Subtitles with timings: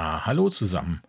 [0.00, 1.02] Ja, hallo zusammen.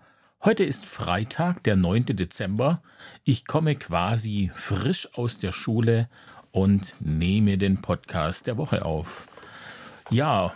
[0.44, 2.08] Heute ist Freitag, der 9.
[2.08, 2.82] Dezember.
[3.24, 6.10] Ich komme quasi frisch aus der Schule
[6.52, 9.30] und nehme den Podcast der Woche auf.
[10.10, 10.52] Ja,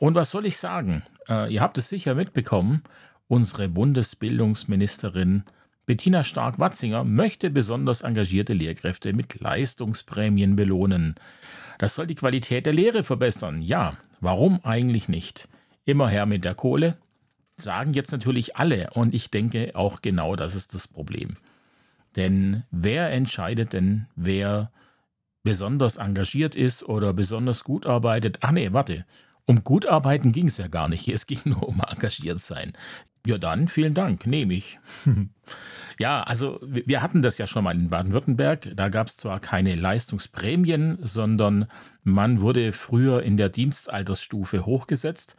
[0.00, 1.02] und was soll ich sagen?
[1.30, 2.82] Äh, ihr habt es sicher mitbekommen,
[3.26, 5.44] unsere Bundesbildungsministerin
[5.86, 11.14] Bettina Stark-Watzinger möchte besonders engagierte Lehrkräfte mit Leistungsprämien belohnen.
[11.78, 13.62] Das soll die Qualität der Lehre verbessern.
[13.62, 15.48] Ja, warum eigentlich nicht?
[15.86, 16.98] Immer her mit der Kohle,
[17.60, 21.36] sagen jetzt natürlich alle und ich denke auch genau das ist das Problem.
[22.16, 24.72] Denn wer entscheidet denn, wer
[25.42, 28.38] besonders engagiert ist oder besonders gut arbeitet?
[28.40, 29.04] Ach nee, warte.
[29.44, 31.08] Um gut arbeiten ging es ja gar nicht.
[31.12, 32.72] Es ging nur um engagiert sein.
[33.26, 34.78] Ja, dann vielen Dank, nehme ich.
[35.98, 38.70] ja, also wir hatten das ja schon mal in Baden-Württemberg.
[38.76, 41.66] Da gab es zwar keine Leistungsprämien, sondern
[42.04, 45.36] man wurde früher in der Dienstaltersstufe hochgesetzt.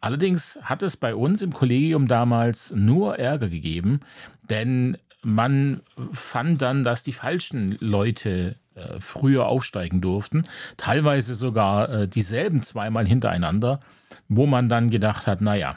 [0.00, 4.00] Allerdings hat es bei uns im Kollegium damals nur Ärger gegeben,
[4.48, 5.80] denn man
[6.12, 10.44] fand dann, dass die falschen Leute äh, früher aufsteigen durften,
[10.76, 13.80] teilweise sogar äh, dieselben zweimal hintereinander,
[14.28, 15.76] wo man dann gedacht hat, naja,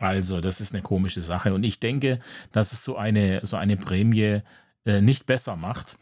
[0.00, 1.52] also, das ist eine komische Sache.
[1.52, 2.20] Und ich denke,
[2.52, 4.40] dass es so eine, so eine Prämie
[4.86, 5.98] äh, nicht besser macht.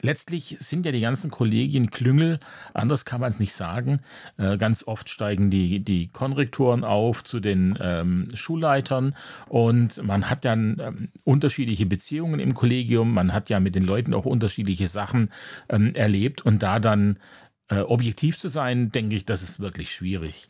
[0.00, 2.40] Letztlich sind ja die ganzen Kollegien Klüngel,
[2.74, 4.00] anders kann man es nicht sagen.
[4.36, 9.14] Äh, ganz oft steigen die, die Konrektoren auf zu den ähm, Schulleitern
[9.48, 13.12] und man hat dann ähm, unterschiedliche Beziehungen im Kollegium.
[13.12, 15.30] Man hat ja mit den Leuten auch unterschiedliche Sachen
[15.68, 17.20] ähm, erlebt und da dann
[17.68, 20.48] äh, objektiv zu sein, denke ich, das ist wirklich schwierig.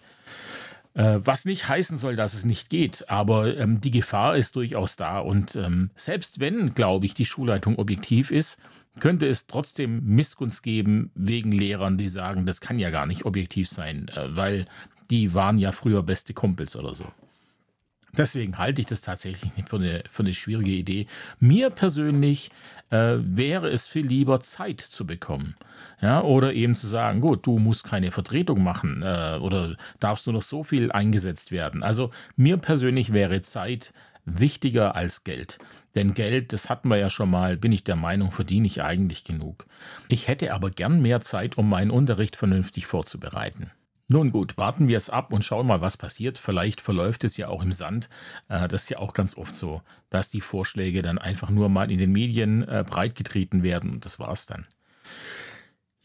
[0.94, 4.96] Äh, was nicht heißen soll, dass es nicht geht, aber ähm, die Gefahr ist durchaus
[4.96, 5.20] da.
[5.20, 8.58] Und ähm, selbst wenn, glaube ich, die Schulleitung objektiv ist,
[9.00, 13.68] könnte es trotzdem Missgunst geben wegen Lehrern, die sagen, das kann ja gar nicht objektiv
[13.68, 14.66] sein, äh, weil
[15.10, 17.04] die waren ja früher beste Kumpels oder so.
[18.16, 21.06] Deswegen halte ich das tatsächlich nicht für eine, für eine schwierige Idee.
[21.40, 22.50] Mir persönlich
[22.90, 25.56] äh, wäre es viel lieber, Zeit zu bekommen.
[26.02, 30.34] Ja, oder eben zu sagen, gut, du musst keine Vertretung machen äh, oder darfst nur
[30.34, 31.82] noch so viel eingesetzt werden.
[31.82, 33.94] Also mir persönlich wäre Zeit
[34.26, 35.58] wichtiger als Geld.
[35.94, 39.24] Denn Geld, das hatten wir ja schon mal, bin ich der Meinung, verdiene ich eigentlich
[39.24, 39.66] genug.
[40.08, 43.70] Ich hätte aber gern mehr Zeit, um meinen Unterricht vernünftig vorzubereiten.
[44.08, 46.38] Nun gut, warten wir es ab und schauen mal, was passiert.
[46.38, 48.08] Vielleicht verläuft es ja auch im Sand.
[48.48, 51.90] Äh, das ist ja auch ganz oft so, dass die Vorschläge dann einfach nur mal
[51.90, 54.66] in den Medien äh, breitgetreten werden und das war's dann.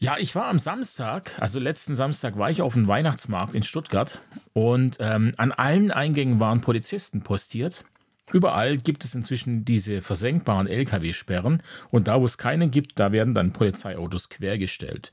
[0.00, 4.22] Ja, ich war am Samstag, also letzten Samstag war ich auf dem Weihnachtsmarkt in Stuttgart
[4.52, 7.84] und ähm, an allen Eingängen waren Polizisten postiert.
[8.32, 13.34] Überall gibt es inzwischen diese versenkbaren Lkw-Sperren und da, wo es keine gibt, da werden
[13.34, 15.10] dann Polizeiautos quergestellt.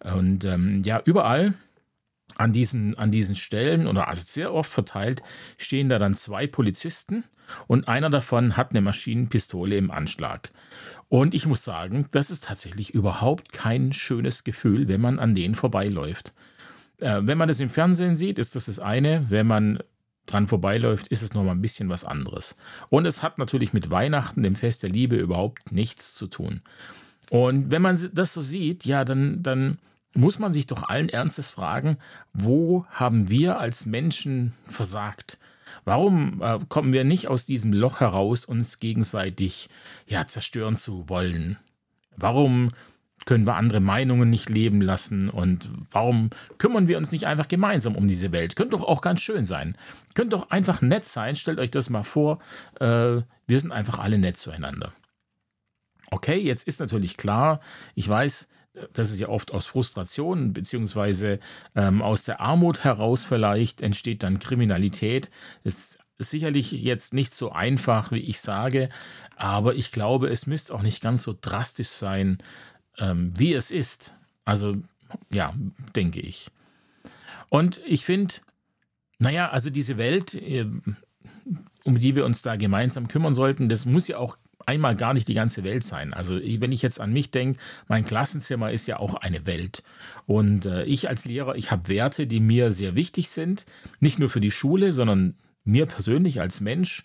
[0.00, 1.54] Und ähm, ja, überall
[2.36, 5.22] an diesen, an diesen Stellen oder also sehr oft verteilt
[5.58, 7.24] stehen da dann zwei Polizisten
[7.66, 10.50] und einer davon hat eine Maschinenpistole im Anschlag.
[11.08, 15.54] Und ich muss sagen, das ist tatsächlich überhaupt kein schönes Gefühl, wenn man an denen
[15.54, 16.32] vorbeiläuft.
[17.00, 19.26] Äh, wenn man das im Fernsehen sieht, ist das das eine.
[19.28, 19.78] Wenn man
[20.26, 22.56] dran vorbeiläuft, ist es nochmal ein bisschen was anderes.
[22.90, 26.62] Und es hat natürlich mit Weihnachten, dem Fest der Liebe, überhaupt nichts zu tun.
[27.30, 29.78] Und wenn man das so sieht, ja, dann, dann
[30.16, 31.98] muss man sich doch allen Ernstes fragen,
[32.32, 35.38] wo haben wir als Menschen versagt?
[35.84, 39.68] Warum äh, kommen wir nicht aus diesem Loch heraus, uns gegenseitig
[40.06, 41.58] ja, zerstören zu wollen?
[42.16, 42.70] Warum
[43.24, 45.28] können wir andere Meinungen nicht leben lassen?
[45.28, 48.56] Und warum kümmern wir uns nicht einfach gemeinsam um diese Welt?
[48.56, 49.76] Könnte doch auch ganz schön sein.
[50.14, 51.34] Könnte doch einfach nett sein.
[51.34, 52.38] Stellt euch das mal vor.
[52.80, 54.92] Äh, wir sind einfach alle nett zueinander.
[56.10, 57.60] Okay, jetzt ist natürlich klar,
[57.94, 58.48] ich weiß,
[58.92, 61.38] das ist ja oft aus Frustration beziehungsweise
[61.74, 65.30] ähm, aus der Armut heraus vielleicht entsteht dann Kriminalität.
[65.64, 68.88] Das ist sicherlich jetzt nicht so einfach, wie ich sage,
[69.36, 72.38] aber ich glaube, es müsste auch nicht ganz so drastisch sein,
[72.98, 74.14] ähm, wie es ist.
[74.44, 74.76] Also
[75.30, 75.54] ja,
[75.94, 76.48] denke ich.
[77.50, 78.34] Und ich finde,
[79.18, 80.66] naja, also diese Welt, äh,
[81.84, 85.28] um die wir uns da gemeinsam kümmern sollten, das muss ja auch einmal gar nicht
[85.28, 86.12] die ganze Welt sein.
[86.12, 87.58] Also wenn ich jetzt an mich denke,
[87.88, 89.82] mein Klassenzimmer ist ja auch eine Welt.
[90.26, 93.64] Und äh, ich als Lehrer, ich habe Werte, die mir sehr wichtig sind.
[94.00, 95.34] Nicht nur für die Schule, sondern
[95.64, 97.04] mir persönlich als Mensch.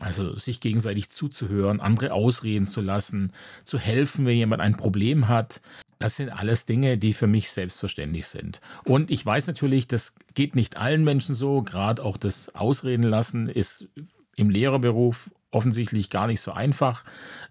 [0.00, 3.32] Also sich gegenseitig zuzuhören, andere ausreden zu lassen,
[3.62, 5.60] zu helfen, wenn jemand ein Problem hat.
[6.00, 8.60] Das sind alles Dinge, die für mich selbstverständlich sind.
[8.84, 11.62] Und ich weiß natürlich, das geht nicht allen Menschen so.
[11.62, 13.88] Gerade auch das Ausreden lassen ist
[14.34, 17.04] im Lehrerberuf offensichtlich gar nicht so einfach.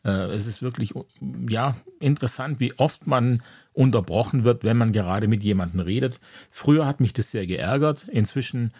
[0.03, 0.93] Äh, es ist wirklich
[1.47, 3.41] ja, interessant, wie oft man
[3.73, 6.19] unterbrochen wird, wenn man gerade mit jemandem redet.
[6.51, 8.07] Früher hat mich das sehr geärgert.
[8.09, 8.71] Inzwischen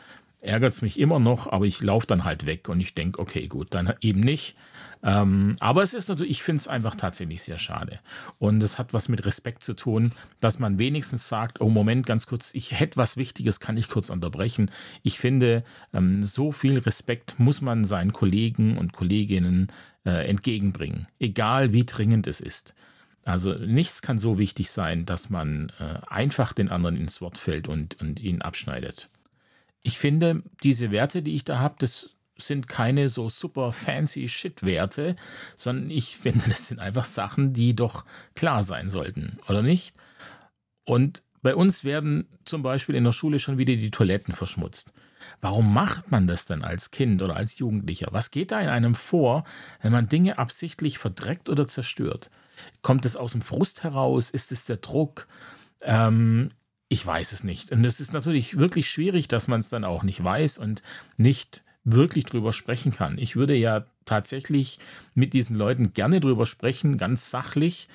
[0.42, 3.48] ärgert es mich immer noch, aber ich laufe dann halt weg und ich denke, okay,
[3.48, 4.56] gut, dann eben nicht.
[5.04, 8.00] Ähm, aber es ist natürlich, ich finde es einfach tatsächlich sehr schade.
[8.40, 12.26] Und es hat was mit Respekt zu tun, dass man wenigstens sagt, oh Moment, ganz
[12.26, 14.72] kurz, ich hätte was Wichtiges, kann ich kurz unterbrechen.
[15.04, 15.64] Ich finde,
[15.94, 19.68] ähm, so viel Respekt muss man seinen Kollegen und Kolleginnen
[20.06, 22.74] äh, entgegenbringen, egal wie dringend es ist.
[23.26, 27.68] Also nichts kann so wichtig sein, dass man äh, einfach den anderen ins Wort fällt
[27.68, 29.08] und, und ihn abschneidet
[29.84, 35.16] ich finde, diese Werte, die ich da habe, das sind keine so super fancy Shit-Werte,
[35.56, 39.96] sondern ich finde, das sind einfach Sachen, die doch klar sein sollten, oder nicht?
[40.86, 44.94] Und bei uns werden zum Beispiel in der Schule schon wieder die Toiletten verschmutzt.
[45.42, 48.08] Warum macht man das denn als Kind oder als Jugendlicher?
[48.12, 49.44] Was geht da in einem vor,
[49.82, 52.30] wenn man Dinge absichtlich verdreckt oder zerstört?
[52.82, 54.30] Kommt es aus dem Frust heraus?
[54.30, 55.28] Ist es der Druck?
[55.82, 56.52] Ähm,
[56.88, 57.72] ich weiß es nicht.
[57.72, 60.82] Und es ist natürlich wirklich schwierig, dass man es dann auch nicht weiß und
[61.18, 63.18] nicht wirklich drüber sprechen kann.
[63.18, 64.80] Ich würde ja tatsächlich
[65.14, 67.88] mit diesen Leuten gerne drüber sprechen, ganz sachlich,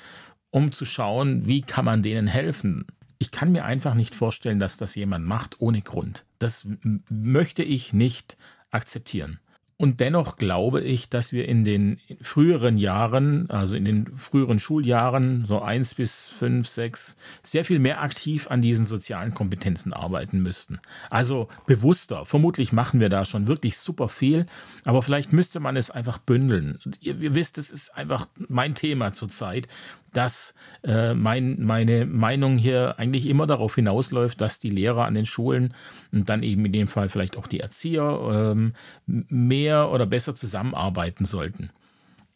[0.50, 2.86] um zu schauen, wie kann man denen helfen.
[3.18, 6.24] Ich kann mir einfach nicht vorstellen, dass das jemand macht ohne Grund.
[6.38, 6.66] Das
[7.10, 8.36] möchte ich nicht
[8.70, 9.40] akzeptieren.
[9.80, 15.46] Und dennoch glaube ich, dass wir in den früheren Jahren, also in den früheren Schuljahren,
[15.46, 20.80] so eins bis fünf, sechs, sehr viel mehr aktiv an diesen sozialen Kompetenzen arbeiten müssten.
[21.10, 22.26] Also bewusster.
[22.26, 24.46] Vermutlich machen wir da schon wirklich super viel,
[24.84, 26.80] aber vielleicht müsste man es einfach bündeln.
[27.00, 29.68] Ihr, ihr wisst, es ist einfach mein Thema zurzeit
[30.12, 35.26] dass äh, mein, meine Meinung hier eigentlich immer darauf hinausläuft, dass die Lehrer an den
[35.26, 35.74] Schulen
[36.12, 38.72] und dann eben in dem Fall vielleicht auch die Erzieher ähm,
[39.06, 41.70] mehr oder besser zusammenarbeiten sollten.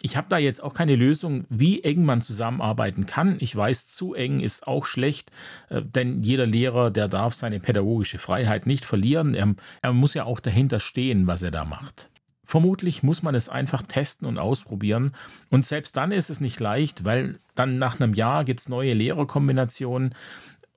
[0.05, 3.37] Ich habe da jetzt auch keine Lösung, wie eng man zusammenarbeiten kann.
[3.39, 5.31] Ich weiß, zu eng ist auch schlecht,
[5.71, 9.35] äh, denn jeder Lehrer, der darf seine pädagogische Freiheit nicht verlieren.
[9.35, 12.11] Er, er muss ja auch dahinter stehen, was er da macht.
[12.53, 15.13] Vermutlich muss man es einfach testen und ausprobieren.
[15.49, 18.93] Und selbst dann ist es nicht leicht, weil dann nach einem Jahr gibt es neue
[18.93, 20.15] Lehrerkombinationen.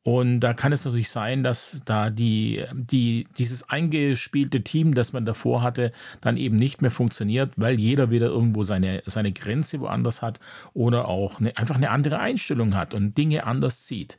[0.01, 5.25] Und da kann es natürlich sein, dass da die, die, dieses eingespielte Team, das man
[5.25, 5.91] davor hatte,
[6.21, 10.39] dann eben nicht mehr funktioniert, weil jeder wieder irgendwo seine, seine Grenze woanders hat
[10.73, 14.17] oder auch eine, einfach eine andere Einstellung hat und Dinge anders sieht.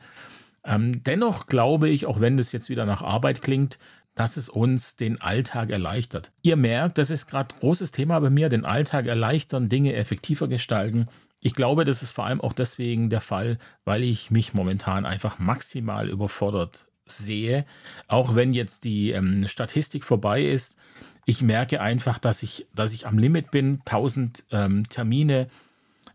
[0.63, 3.79] Ähm, dennoch glaube ich, auch wenn das jetzt wieder nach Arbeit klingt,
[4.17, 6.33] dass es uns den Alltag erleichtert.
[6.43, 11.07] Ihr merkt, das ist gerade großes Thema bei mir, den Alltag erleichtern, Dinge effektiver gestalten.
[11.41, 15.39] Ich glaube, das ist vor allem auch deswegen der Fall, weil ich mich momentan einfach
[15.39, 17.67] maximal überfordert sehe.
[18.09, 20.79] Auch wenn jetzt die ähm, Statistik vorbei ist,
[21.27, 25.49] ich merke einfach, dass ich, dass ich am Limit bin, 1000 ähm, Termine.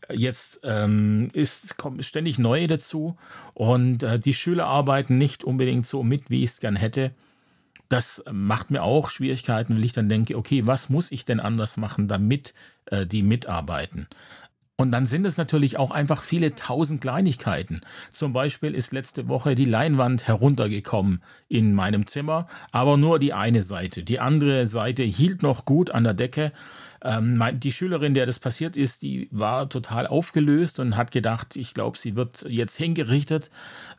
[0.10, 3.16] Jetzt ähm, ist, kommt ständig neue dazu
[3.54, 7.14] und äh, die Schüler arbeiten nicht unbedingt so mit, wie ich es gern hätte.
[7.92, 11.76] Das macht mir auch Schwierigkeiten, weil ich dann denke, okay, was muss ich denn anders
[11.76, 12.54] machen, damit
[12.86, 14.08] äh, die mitarbeiten?
[14.82, 17.82] Und dann sind es natürlich auch einfach viele tausend Kleinigkeiten.
[18.12, 23.62] Zum Beispiel ist letzte Woche die Leinwand heruntergekommen in meinem Zimmer, aber nur die eine
[23.62, 24.02] Seite.
[24.02, 26.52] Die andere Seite hielt noch gut an der Decke.
[27.04, 31.76] Ähm, die Schülerin, der das passiert ist, die war total aufgelöst und hat gedacht, ich
[31.76, 33.52] glaube, sie wird jetzt hingerichtet.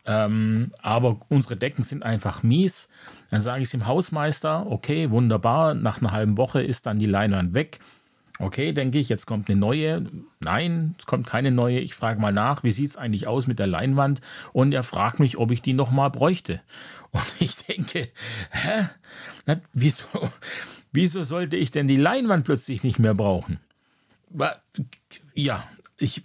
[0.05, 2.89] Ähm, aber unsere Decken sind einfach mies.
[3.31, 5.75] Dann sage ich es dem Hausmeister, okay, wunderbar.
[5.75, 7.79] Nach einer halben Woche ist dann die Leinwand weg.
[8.39, 10.07] Okay, denke ich, jetzt kommt eine neue.
[10.41, 11.81] Nein, es kommt keine neue.
[11.81, 14.21] Ich frage mal nach, wie sieht es eigentlich aus mit der Leinwand?
[14.53, 16.61] Und er fragt mich, ob ich die nochmal bräuchte.
[17.11, 18.09] Und ich denke,
[18.51, 18.89] hä?
[19.47, 20.07] Na, wieso,
[20.93, 23.61] wieso sollte ich denn die Leinwand plötzlich nicht mehr brauchen?
[25.35, 26.25] Ja, ich,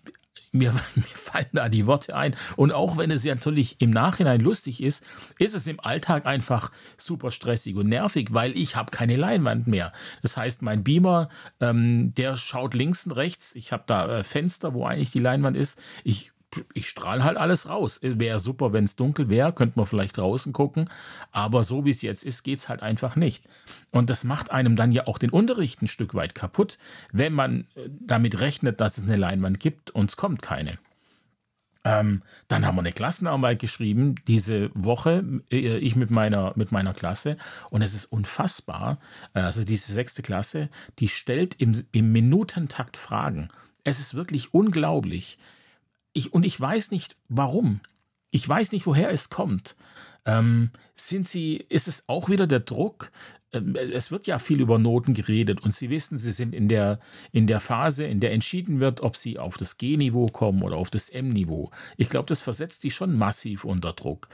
[0.51, 2.35] mir, mir fallen da die Worte ein.
[2.55, 5.03] Und auch wenn es ja natürlich im Nachhinein lustig ist,
[5.39, 9.93] ist es im Alltag einfach super stressig und nervig, weil ich habe keine Leinwand mehr.
[10.21, 13.55] Das heißt, mein Beamer, ähm, der schaut links und rechts.
[13.55, 15.79] Ich habe da äh, Fenster, wo eigentlich die Leinwand ist.
[16.03, 16.31] Ich
[16.73, 17.99] ich strahle halt alles raus.
[18.01, 20.89] Wäre super, wenn es dunkel wäre, könnte man vielleicht draußen gucken.
[21.31, 23.43] Aber so wie es jetzt ist, geht es halt einfach nicht.
[23.91, 26.77] Und das macht einem dann ja auch den Unterricht ein Stück weit kaputt,
[27.11, 30.77] wenn man äh, damit rechnet, dass es eine Leinwand gibt und es kommt keine.
[31.83, 36.93] Ähm, dann haben wir eine Klassenarbeit geschrieben, diese Woche, äh, ich mit meiner, mit meiner
[36.93, 37.37] Klasse.
[37.69, 38.99] Und es ist unfassbar.
[39.33, 43.49] Also diese sechste Klasse, die stellt im, im Minutentakt Fragen.
[43.83, 45.37] Es ist wirklich unglaublich
[46.17, 47.79] ich, und ich weiß nicht warum.
[48.31, 49.75] Ich weiß nicht, woher es kommt.
[50.25, 53.11] Ähm, sind Sie, ist es auch wieder der Druck?
[53.53, 56.99] Ähm, es wird ja viel über Noten geredet und Sie wissen, Sie sind in der,
[57.31, 60.89] in der Phase, in der entschieden wird, ob Sie auf das G-Niveau kommen oder auf
[60.89, 61.71] das M-Niveau.
[61.95, 64.27] Ich glaube, das versetzt Sie schon massiv unter Druck.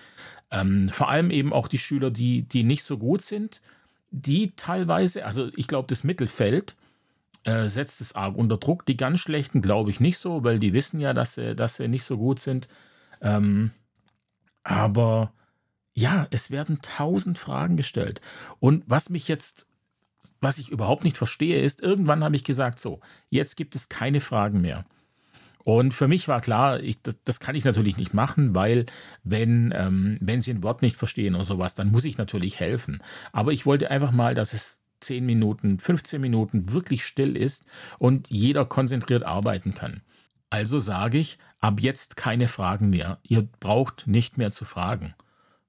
[0.49, 3.61] Ähm, vor allem eben auch die Schüler, die, die nicht so gut sind,
[4.09, 6.75] die teilweise, also ich glaube, das Mittelfeld
[7.43, 8.85] äh, setzt es arg unter Druck.
[8.85, 11.88] Die ganz schlechten glaube ich nicht so, weil die wissen ja, dass sie, dass sie
[11.88, 12.67] nicht so gut sind.
[13.21, 13.71] Ähm,
[14.63, 15.33] aber
[15.93, 18.21] ja, es werden tausend Fragen gestellt.
[18.59, 19.67] Und was mich jetzt,
[20.41, 24.19] was ich überhaupt nicht verstehe, ist, irgendwann habe ich gesagt, so, jetzt gibt es keine
[24.19, 24.85] Fragen mehr.
[25.65, 28.85] Und für mich war klar, ich, das, das, kann ich natürlich nicht machen, weil
[29.23, 33.01] wenn, ähm, wenn sie ein Wort nicht verstehen oder sowas, dann muss ich natürlich helfen.
[33.31, 37.65] Aber ich wollte einfach mal, dass es 10 Minuten, 15 Minuten wirklich still ist
[38.00, 40.01] und jeder konzentriert arbeiten kann.
[40.50, 43.19] Also sage ich, ab jetzt keine Fragen mehr.
[43.24, 45.15] Ihr braucht nicht mehr zu fragen.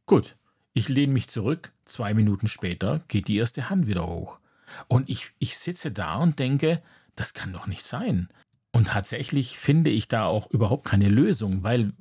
[0.06, 0.36] Gut,
[0.74, 1.72] ich lehne mich zurück.
[1.84, 4.40] Zwei Minuten später geht die erste Hand wieder hoch.
[4.88, 6.82] Und ich, ich sitze da und denke,
[7.14, 8.28] das kann doch nicht sein.
[8.72, 11.92] Und tatsächlich finde ich da auch überhaupt keine Lösung, weil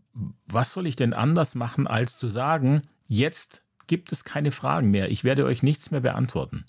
[0.47, 5.09] was soll ich denn anders machen, als zu sagen, jetzt gibt es keine Fragen mehr,
[5.11, 6.65] ich werde euch nichts mehr beantworten.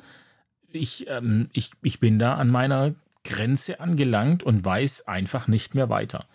[0.74, 5.88] Ich, ähm, ich, ich bin da an meiner Grenze angelangt und weiß einfach nicht mehr
[5.88, 6.26] weiter.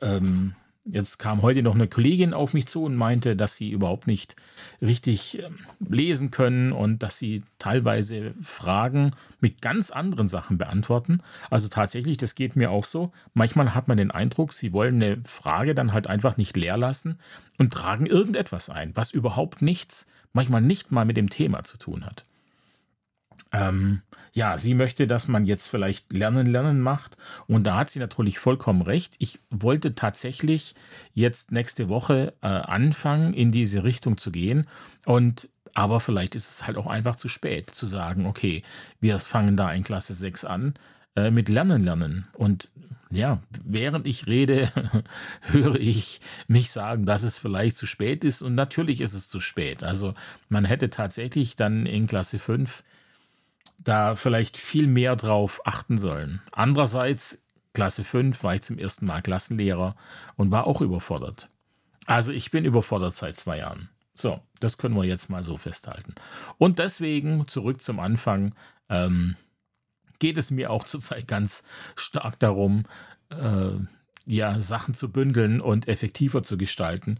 [0.00, 0.54] Ähm,
[0.86, 4.34] Jetzt kam heute noch eine Kollegin auf mich zu und meinte, dass sie überhaupt nicht
[4.80, 11.22] richtig ähm, lesen können und dass sie teilweise Fragen mit ganz anderen Sachen beantworten.
[11.50, 13.12] Also tatsächlich, das geht mir auch so.
[13.34, 17.18] Manchmal hat man den Eindruck, sie wollen eine Frage dann halt einfach nicht leer lassen
[17.58, 22.06] und tragen irgendetwas ein, was überhaupt nichts, manchmal nicht mal mit dem Thema zu tun
[22.06, 22.24] hat.
[23.52, 24.02] Ähm,
[24.32, 27.16] ja, sie möchte, dass man jetzt vielleicht Lernen, Lernen macht.
[27.46, 29.14] Und da hat sie natürlich vollkommen recht.
[29.18, 30.74] Ich wollte tatsächlich
[31.14, 34.66] jetzt nächste Woche äh, anfangen, in diese Richtung zu gehen.
[35.04, 38.62] Und aber vielleicht ist es halt auch einfach zu spät zu sagen, okay,
[39.00, 40.74] wir fangen da in Klasse 6 an
[41.16, 42.26] äh, mit Lernen, Lernen.
[42.34, 42.68] Und
[43.12, 44.70] ja, während ich rede,
[45.42, 48.42] höre ich mich sagen, dass es vielleicht zu spät ist.
[48.42, 49.82] Und natürlich ist es zu spät.
[49.82, 50.14] Also
[50.48, 52.84] man hätte tatsächlich dann in Klasse 5
[53.82, 56.42] da vielleicht viel mehr drauf achten sollen.
[56.52, 57.38] Andererseits,
[57.72, 59.96] Klasse 5 war ich zum ersten Mal Klassenlehrer
[60.36, 61.48] und war auch überfordert.
[62.06, 63.88] Also ich bin überfordert seit zwei Jahren.
[64.14, 66.14] So, das können wir jetzt mal so festhalten.
[66.58, 68.54] Und deswegen, zurück zum Anfang,
[68.88, 69.36] ähm,
[70.18, 71.62] geht es mir auch zurzeit ganz
[71.96, 72.84] stark darum,
[73.30, 73.70] äh,
[74.26, 77.18] ja, Sachen zu bündeln und effektiver zu gestalten,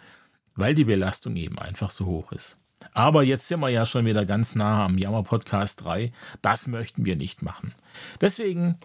[0.54, 2.58] weil die Belastung eben einfach so hoch ist.
[2.92, 6.12] Aber jetzt sind wir ja schon wieder ganz nah am Jammer Podcast 3.
[6.42, 7.74] Das möchten wir nicht machen.
[8.20, 8.78] Deswegen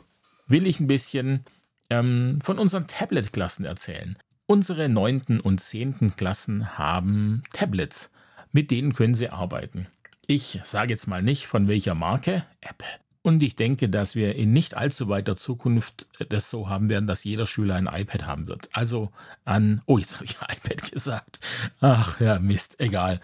[0.48, 1.46] will ich ein bisschen
[1.90, 4.18] ähm, von unseren Tablet-Klassen erzählen.
[4.48, 8.12] Unsere neunten und zehnten Klassen haben Tablets.
[8.52, 9.88] Mit denen können sie arbeiten.
[10.28, 13.05] Ich sage jetzt mal nicht von welcher Marke, Apple.
[13.26, 17.24] Und ich denke, dass wir in nicht allzu weiter Zukunft das so haben werden, dass
[17.24, 18.70] jeder Schüler ein iPad haben wird.
[18.72, 19.10] Also
[19.46, 21.40] an, oh, jetzt habe ich iPad gesagt.
[21.82, 23.20] Ach ja, Mist, egal.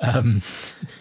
[0.00, 0.42] Ähm,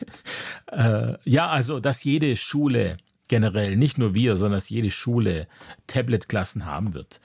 [0.72, 5.48] äh, ja, also, dass jede Schule generell, nicht nur wir, sondern dass jede Schule
[5.88, 7.22] Tablet-Klassen haben wird.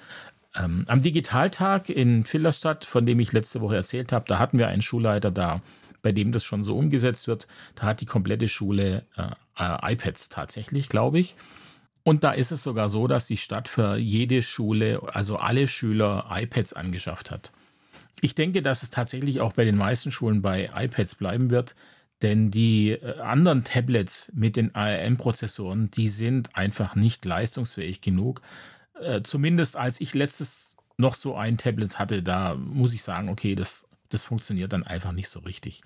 [0.56, 4.68] Ähm, am Digitaltag in Filderstadt, von dem ich letzte Woche erzählt habe, da hatten wir
[4.68, 5.60] einen Schulleiter da,
[6.02, 7.46] bei dem das schon so umgesetzt wird.
[7.74, 11.36] Da hat die komplette Schule äh, äh, iPads tatsächlich, glaube ich.
[12.04, 16.26] Und da ist es sogar so, dass die Stadt für jede Schule, also alle Schüler,
[16.30, 17.52] iPads angeschafft hat.
[18.20, 21.74] Ich denke, dass es tatsächlich auch bei den meisten Schulen bei iPads bleiben wird,
[22.22, 28.42] denn die äh, anderen Tablets mit den ARM-Prozessoren, die sind einfach nicht leistungsfähig genug.
[29.00, 33.54] Äh, zumindest als ich letztes noch so ein Tablet hatte, da muss ich sagen, okay,
[33.54, 35.82] das, das funktioniert dann einfach nicht so richtig.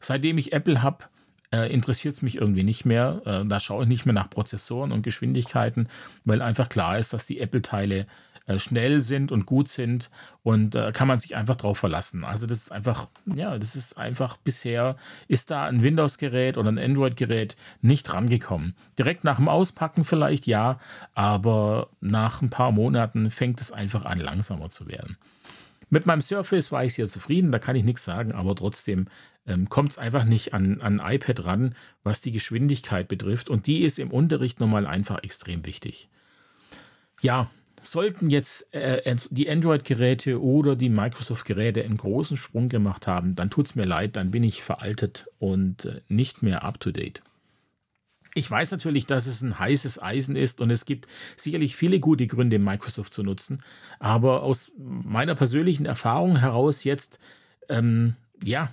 [0.00, 1.04] Seitdem ich Apple habe,
[1.52, 3.22] äh, interessiert es mich irgendwie nicht mehr.
[3.24, 5.88] Äh, da schaue ich nicht mehr nach Prozessoren und Geschwindigkeiten,
[6.24, 8.06] weil einfach klar ist, dass die Apple-Teile
[8.46, 10.10] äh, schnell sind und gut sind
[10.42, 12.24] und kann man sich einfach drauf verlassen.
[12.24, 16.78] Also das ist einfach, ja, das ist einfach bisher ist da ein Windows-Gerät oder ein
[16.78, 18.74] Android-Gerät nicht rangekommen.
[18.98, 20.78] Direkt nach dem Auspacken vielleicht ja,
[21.14, 25.16] aber nach ein paar Monaten fängt es einfach an langsamer zu werden.
[25.88, 29.06] Mit meinem Surface war ich sehr zufrieden, da kann ich nichts sagen, aber trotzdem
[29.46, 33.48] ähm, kommt es einfach nicht an, an iPad ran, was die Geschwindigkeit betrifft.
[33.48, 36.08] Und die ist im Unterricht nochmal einfach extrem wichtig.
[37.20, 37.48] Ja,
[37.82, 43.66] sollten jetzt äh, die Android-Geräte oder die Microsoft-Geräte einen großen Sprung gemacht haben, dann tut
[43.66, 47.22] es mir leid, dann bin ich veraltet und äh, nicht mehr up-to-date.
[48.36, 52.26] Ich weiß natürlich, dass es ein heißes Eisen ist und es gibt sicherlich viele gute
[52.26, 53.62] Gründe, Microsoft zu nutzen.
[53.98, 57.18] Aber aus meiner persönlichen Erfahrung heraus jetzt,
[57.70, 58.14] ähm,
[58.44, 58.68] ja,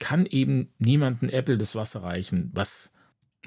[0.00, 2.92] kann eben niemanden Apple das Wasser reichen, was,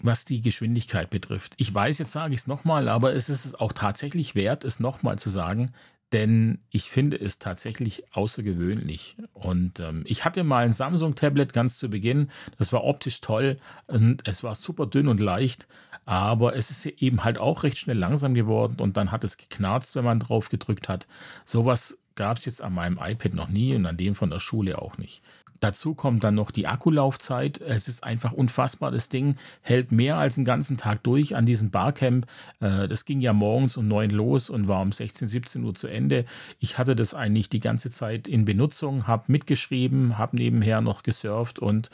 [0.01, 1.53] was die Geschwindigkeit betrifft.
[1.58, 5.20] Ich weiß, jetzt sage ich es nochmal, aber es ist auch tatsächlich wert, es nochmal
[5.20, 5.74] zu sagen.
[6.12, 9.18] Denn ich finde es tatsächlich außergewöhnlich.
[9.34, 12.30] Und ähm, ich hatte mal ein Samsung-Tablet ganz zu Beginn.
[12.58, 15.68] Das war optisch toll und es war super dünn und leicht,
[16.06, 19.96] aber es ist eben halt auch recht schnell langsam geworden und dann hat es geknarzt,
[19.96, 21.08] wenn man drauf gedrückt hat.
[21.46, 24.82] Sowas gab es jetzt an meinem iPad noch nie und an dem von der Schule
[24.82, 25.22] auch nicht.
[25.62, 27.62] Dazu kommt dann noch die Akkulaufzeit.
[27.62, 28.89] Es ist einfach unfassbar.
[28.89, 32.25] Das Ding hält mehr als einen ganzen Tag durch an diesem Barcamp.
[32.60, 35.88] Äh, das ging ja morgens um 9 los und war um 16, 17 Uhr zu
[35.88, 36.25] Ende.
[36.60, 41.60] Ich hatte das eigentlich die ganze Zeit in Benutzung, habe mitgeschrieben, habe nebenher noch gesurft
[41.60, 41.91] und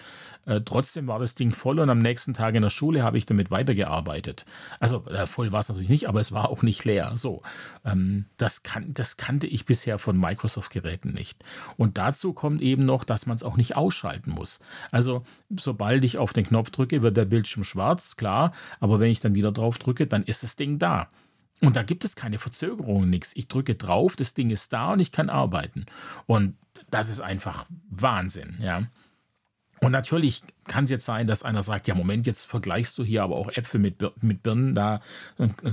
[0.48, 3.26] äh, trotzdem war das Ding voll und am nächsten Tag in der Schule habe ich
[3.26, 4.46] damit weitergearbeitet.
[4.80, 7.12] Also äh, voll war es natürlich nicht, aber es war auch nicht leer.
[7.16, 7.42] So,
[7.84, 11.44] ähm, das, kann, das kannte ich bisher von Microsoft-Geräten nicht.
[11.76, 14.60] Und dazu kommt eben noch, dass man es auch nicht ausschalten muss.
[14.92, 15.24] Also
[15.56, 19.36] sobald ich auf den Knopf drücke, wird der Bildschirm schwarz, klar, aber wenn ich dann
[19.36, 21.10] wieder drauf drücke, dann ist das Ding da.
[21.62, 23.32] Und da gibt es keine Verzögerung, nichts.
[23.36, 25.86] Ich drücke drauf, das Ding ist da und ich kann arbeiten.
[26.28, 26.56] Und
[26.92, 28.84] das ist einfach Wahnsinn, ja.
[29.82, 33.24] Und natürlich kann es jetzt sein, dass einer sagt, ja Moment, jetzt vergleichst du hier
[33.24, 35.02] aber auch Äpfel mit, mit Birnen, da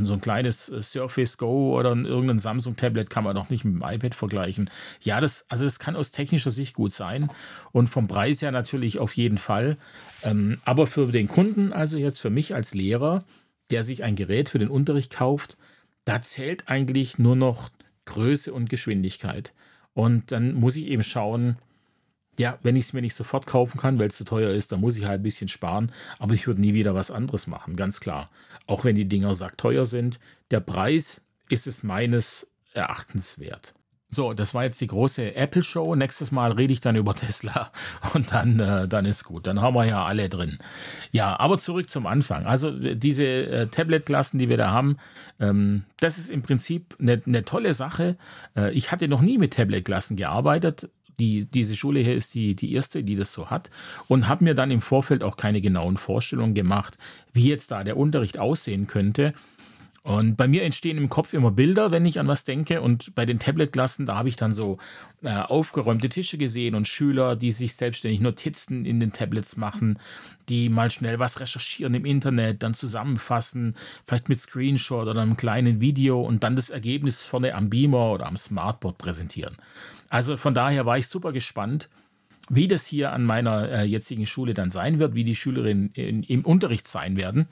[0.03, 3.83] so ein kleines äh, Surface Go oder irgendein Samsung-Tablet kann man doch nicht mit dem
[3.83, 4.71] iPad vergleichen.
[5.01, 7.31] Ja, das, also das kann aus technischer Sicht gut sein
[7.73, 9.79] und vom Preis her natürlich auf jeden Fall.
[10.23, 13.25] Ähm, aber für den Kunden, also jetzt für mich als Lehrer,
[13.71, 15.57] der sich ein Gerät für den Unterricht kauft,
[16.05, 17.71] da zählt eigentlich nur noch
[18.05, 19.55] Größe und Geschwindigkeit.
[19.95, 21.57] Und dann muss ich eben schauen,
[22.39, 24.81] ja, wenn ich es mir nicht sofort kaufen kann, weil es zu teuer ist, dann
[24.81, 25.93] muss ich halt ein bisschen sparen.
[26.19, 28.31] Aber ich würde nie wieder was anderes machen, ganz klar.
[28.67, 30.21] Auch wenn die Dinger teuer sind.
[30.51, 33.75] Der Preis ist es meines Erachtens wert.
[34.15, 35.97] So, das war jetzt die große Apple-Show.
[35.97, 37.73] Nächstes Mal rede ich dann über Tesla
[38.15, 39.47] und dann, äh, dann ist gut.
[39.47, 40.59] Dann haben wir ja alle drin.
[41.11, 42.47] Ja, aber zurück zum Anfang.
[42.47, 44.99] Also diese äh, Tablet-Klassen, die wir da haben,
[45.41, 48.17] ähm, das ist im Prinzip eine, eine tolle Sache.
[48.57, 52.73] Äh, ich hatte noch nie mit Tablet-Klassen gearbeitet die, diese Schule hier ist die, die
[52.73, 53.71] erste, die das so hat.
[54.09, 56.99] Und habe mir dann im Vorfeld auch keine genauen Vorstellungen gemacht,
[57.33, 59.33] wie jetzt da der Unterricht aussehen könnte.
[60.05, 62.83] Und bei mir entstehen im Kopf immer Bilder, wenn ich an was denke.
[62.83, 64.77] Und bei den Tablet-Klassen, da habe ich dann so
[65.23, 69.99] äh, aufgeräumte Tische gesehen und Schüler, die sich selbstständig Notizen in den Tablets machen,
[70.51, 75.81] die mal schnell was recherchieren im Internet, dann zusammenfassen, vielleicht mit Screenshot oder einem kleinen
[75.81, 79.57] Video und dann das Ergebnis vorne am Beamer oder am Smartboard präsentieren.
[80.11, 81.89] Also von daher war ich super gespannt,
[82.49, 86.23] wie das hier an meiner äh, jetzigen Schule dann sein wird, wie die Schülerinnen in,
[86.23, 87.47] im Unterricht sein werden.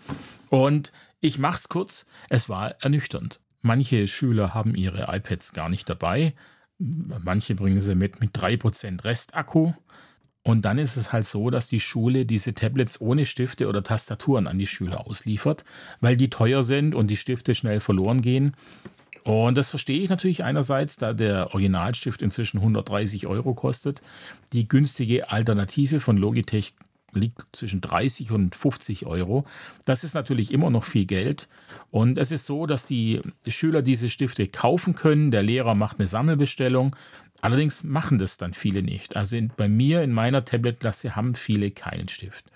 [0.51, 3.41] Und ich mache es kurz, es war ernüchternd.
[3.63, 6.35] Manche Schüler haben ihre iPads gar nicht dabei,
[6.79, 9.73] manche bringen sie mit mit 3% Restakku.
[10.45, 14.49] Und dann ist es halt so, dass die Schule diese Tablets ohne Stifte oder Tastaturen
[14.49, 15.65] an die Schüler ausliefert,
[16.01, 18.55] weil die teuer sind und die Stifte schnell verloren gehen.
[19.25, 24.03] Und das verstehe ich natürlich einerseits, da der Originalstift inzwischen 130 Euro kostet.
[24.53, 26.75] Die günstige Alternative von Logitech
[27.15, 29.45] liegt zwischen 30 und 50 Euro.
[29.85, 31.49] Das ist natürlich immer noch viel Geld.
[31.91, 35.31] Und es ist so, dass die Schüler diese Stifte kaufen können.
[35.31, 36.97] Der Lehrer macht eine Sammelbestellung.
[37.41, 39.17] Allerdings machen das dann viele nicht.
[39.17, 42.47] Also bei mir in meiner Tablet-Klasse haben viele keinen Stift.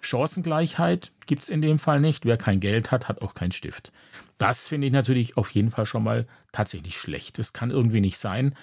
[0.00, 2.24] Chancengleichheit gibt es in dem Fall nicht.
[2.26, 3.92] Wer kein Geld hat, hat auch keinen Stift.
[4.38, 7.38] Das finde ich natürlich auf jeden Fall schon mal tatsächlich schlecht.
[7.38, 8.54] Das kann irgendwie nicht sein.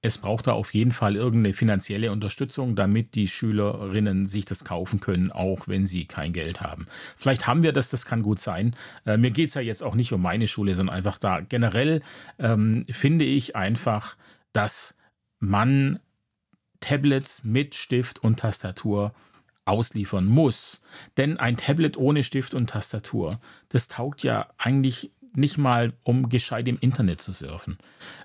[0.00, 5.00] Es braucht da auf jeden Fall irgendeine finanzielle Unterstützung, damit die Schülerinnen sich das kaufen
[5.00, 6.86] können, auch wenn sie kein Geld haben.
[7.16, 8.76] Vielleicht haben wir das, das kann gut sein.
[9.04, 11.40] Äh, mir geht es ja jetzt auch nicht um meine Schule, sondern einfach da.
[11.40, 12.00] Generell
[12.38, 14.16] ähm, finde ich einfach,
[14.52, 14.94] dass
[15.40, 15.98] man
[16.78, 19.12] Tablets mit Stift und Tastatur
[19.68, 20.82] ausliefern muss.
[21.16, 26.68] Denn ein Tablet ohne Stift und Tastatur, das taugt ja eigentlich nicht mal, um gescheit
[26.68, 27.78] im Internet zu surfen.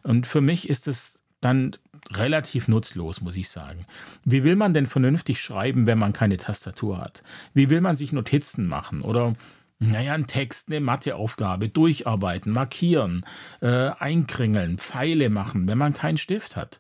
[0.04, 1.76] Und für mich ist es dann
[2.12, 3.86] relativ nutzlos, muss ich sagen.
[4.24, 7.24] Wie will man denn vernünftig schreiben, wenn man keine Tastatur hat?
[7.54, 9.36] Wie will man sich Notizen machen oder
[9.80, 13.26] naja, ein Text, eine Matheaufgabe, durcharbeiten, markieren,
[13.62, 16.80] äh, einkringeln, Pfeile machen, wenn man keinen Stift hat?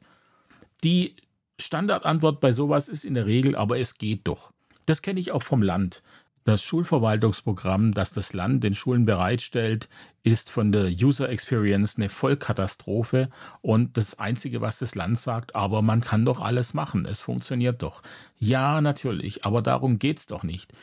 [0.83, 1.15] Die
[1.59, 4.52] Standardantwort bei sowas ist in der Regel, aber es geht doch.
[4.85, 6.03] Das kenne ich auch vom Land.
[6.45, 9.87] Das Schulverwaltungsprogramm, das das Land den Schulen bereitstellt,
[10.23, 13.29] ist von der User Experience eine Vollkatastrophe
[13.61, 17.81] und das Einzige, was das Land sagt, aber man kann doch alles machen, es funktioniert
[17.81, 18.01] doch.
[18.39, 20.73] Ja, natürlich, aber darum geht es doch nicht.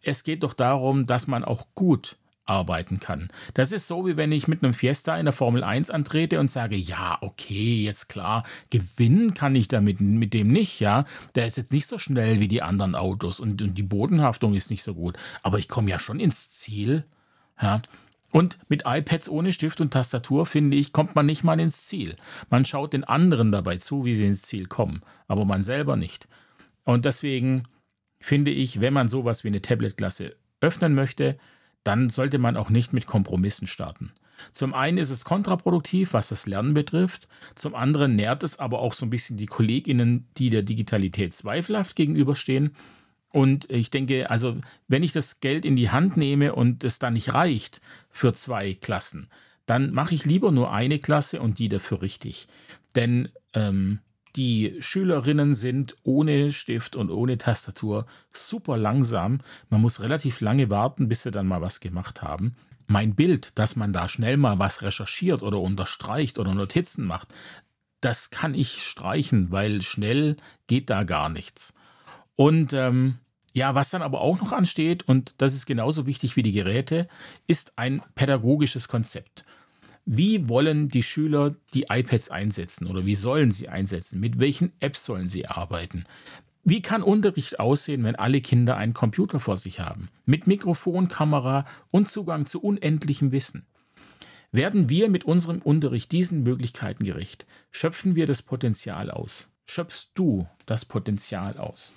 [0.00, 2.16] Es geht doch darum, dass man auch gut
[2.50, 3.28] arbeiten kann.
[3.54, 6.50] Das ist so, wie wenn ich mit einem Fiesta in der Formel 1 antrete und
[6.50, 11.04] sage, ja, okay, jetzt klar, gewinnen kann ich damit mit dem nicht, ja.
[11.36, 14.70] Der ist jetzt nicht so schnell wie die anderen Autos und, und die Bodenhaftung ist
[14.70, 17.04] nicht so gut, aber ich komme ja schon ins Ziel,
[17.62, 17.80] ja.
[18.32, 22.16] Und mit iPads ohne Stift und Tastatur, finde ich, kommt man nicht mal ins Ziel.
[22.48, 26.28] Man schaut den anderen dabei zu, wie sie ins Ziel kommen, aber man selber nicht.
[26.84, 27.64] Und deswegen
[28.20, 31.38] finde ich, wenn man sowas wie eine Tablet-Klasse öffnen möchte,
[31.84, 34.12] dann sollte man auch nicht mit Kompromissen starten.
[34.52, 37.28] Zum einen ist es kontraproduktiv, was das Lernen betrifft.
[37.54, 41.96] Zum anderen nährt es aber auch so ein bisschen die KollegInnen, die der Digitalität zweifelhaft
[41.96, 42.74] gegenüberstehen.
[43.32, 44.56] Und ich denke, also
[44.88, 48.74] wenn ich das Geld in die Hand nehme und es dann nicht reicht für zwei
[48.74, 49.28] Klassen,
[49.66, 52.48] dann mache ich lieber nur eine Klasse und die dafür richtig.
[52.96, 54.00] Denn ähm,
[54.36, 59.40] die Schülerinnen sind ohne Stift und ohne Tastatur super langsam.
[59.68, 62.54] Man muss relativ lange warten, bis sie dann mal was gemacht haben.
[62.86, 67.32] Mein Bild, dass man da schnell mal was recherchiert oder unterstreicht oder Notizen macht,
[68.00, 71.74] das kann ich streichen, weil schnell geht da gar nichts.
[72.36, 73.18] Und ähm,
[73.52, 77.08] ja, was dann aber auch noch ansteht, und das ist genauso wichtig wie die Geräte,
[77.46, 79.44] ist ein pädagogisches Konzept.
[80.12, 84.18] Wie wollen die Schüler die iPads einsetzen oder wie sollen sie einsetzen?
[84.18, 86.04] Mit welchen Apps sollen sie arbeiten?
[86.64, 90.08] Wie kann Unterricht aussehen, wenn alle Kinder einen Computer vor sich haben?
[90.26, 93.66] Mit Mikrofon, Kamera und Zugang zu unendlichem Wissen.
[94.50, 97.46] Werden wir mit unserem Unterricht diesen Möglichkeiten gerecht?
[97.70, 99.48] Schöpfen wir das Potenzial aus?
[99.64, 101.94] Schöpfst du das Potenzial aus?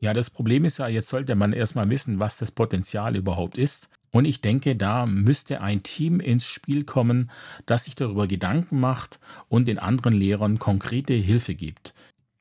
[0.00, 3.88] Ja, das Problem ist ja, jetzt sollte man erstmal wissen, was das Potenzial überhaupt ist.
[4.14, 7.32] Und ich denke, da müsste ein Team ins Spiel kommen,
[7.66, 11.94] das sich darüber Gedanken macht und den anderen Lehrern konkrete Hilfe gibt.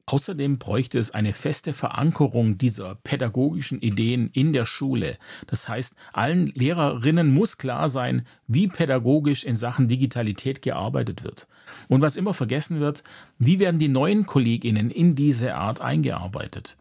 [0.05, 5.17] Außerdem bräuchte es eine feste Verankerung dieser pädagogischen Ideen in der Schule.
[5.47, 11.47] Das heißt, allen Lehrerinnen muss klar sein, wie pädagogisch in Sachen Digitalität gearbeitet wird.
[11.87, 13.01] Und was immer vergessen wird,
[13.39, 16.77] wie werden die neuen Kolleginnen in diese Art eingearbeitet.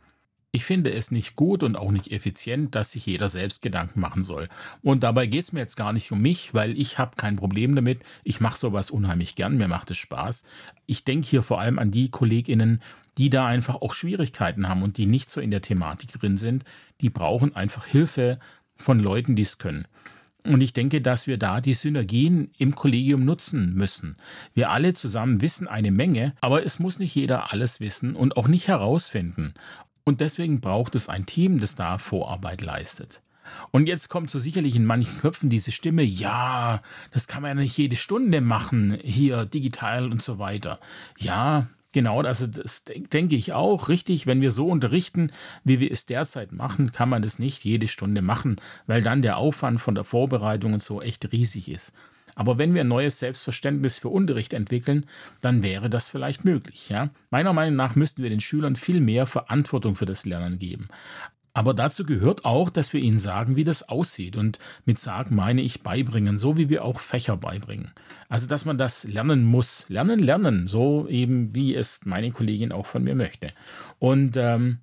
[0.55, 4.23] Ich finde es nicht gut und auch nicht effizient, dass sich jeder selbst Gedanken machen
[4.23, 4.51] soll.
[4.83, 7.75] Und dabei geht es mir jetzt gar nicht um mich, weil ich habe kein Problem
[7.75, 8.03] damit.
[8.23, 10.45] Ich mache sowas unheimlich gern, mir macht es Spaß.
[10.85, 12.83] Ich denke hier vor allem an die Kolleginnen,
[13.17, 16.65] die da einfach auch Schwierigkeiten haben und die nicht so in der Thematik drin sind.
[17.01, 18.39] Die brauchen einfach Hilfe
[18.77, 19.87] von Leuten, die es können.
[20.45, 24.17] Und ich denke, dass wir da die Synergien im Kollegium nutzen müssen.
[24.55, 28.49] Wir alle zusammen wissen eine Menge, aber es muss nicht jeder alles wissen und auch
[28.49, 29.55] nicht herausfinden.
[30.05, 33.23] Und deswegen braucht es ein Team, das da Vorarbeit leistet.
[33.71, 37.63] Und jetzt kommt so sicherlich in manchen Köpfen diese Stimme, ja, das kann man ja
[37.63, 40.79] nicht jede Stunde machen, hier digital und so weiter.
[41.19, 43.89] Ja, genau, also das denke ich auch.
[43.89, 45.31] Richtig, wenn wir so unterrichten,
[45.65, 49.37] wie wir es derzeit machen, kann man das nicht jede Stunde machen, weil dann der
[49.37, 51.93] Aufwand von der Vorbereitung und so echt riesig ist.
[52.35, 55.07] Aber wenn wir ein neues Selbstverständnis für Unterricht entwickeln,
[55.41, 56.89] dann wäre das vielleicht möglich.
[56.89, 57.11] Ja?
[57.31, 60.89] Meiner Meinung nach müssten wir den Schülern viel mehr Verantwortung für das Lernen geben.
[61.55, 64.37] Aber dazu gehört auch, dass wir ihnen sagen, wie das aussieht.
[64.37, 67.93] Und mit sagen meine ich beibringen, so wie wir auch Fächer beibringen.
[68.29, 69.85] Also, dass man das lernen muss.
[69.89, 73.53] Lernen, lernen, so eben wie es meine Kollegin auch von mir möchte.
[73.99, 74.79] Und ähm,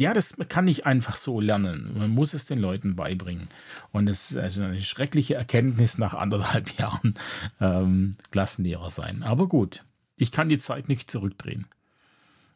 [0.00, 1.92] ja, das kann ich einfach so lernen.
[1.94, 3.50] Man muss es den Leuten beibringen.
[3.92, 7.12] Und es ist also eine schreckliche Erkenntnis nach anderthalb Jahren
[7.60, 9.22] ähm, Klassenlehrer sein.
[9.22, 9.84] Aber gut,
[10.16, 11.66] ich kann die Zeit nicht zurückdrehen.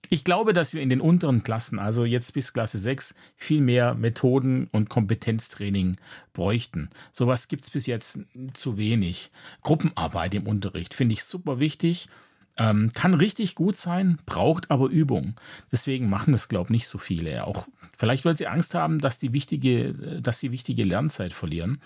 [0.09, 3.95] Ich glaube, dass wir in den unteren Klassen, also jetzt bis Klasse 6, viel mehr
[3.95, 5.99] Methoden und Kompetenztraining
[6.33, 6.89] bräuchten.
[7.13, 8.21] Sowas gibt es bis jetzt
[8.55, 9.31] zu wenig.
[9.61, 12.09] Gruppenarbeit im Unterricht finde ich super wichtig
[12.57, 15.35] ähm, kann richtig gut sein, braucht aber Übung.
[15.73, 17.47] Deswegen machen das, glaube ich, nicht so viele.
[17.47, 21.81] Auch vielleicht, weil sie Angst haben, dass, die wichtige, dass sie wichtige Lernzeit verlieren.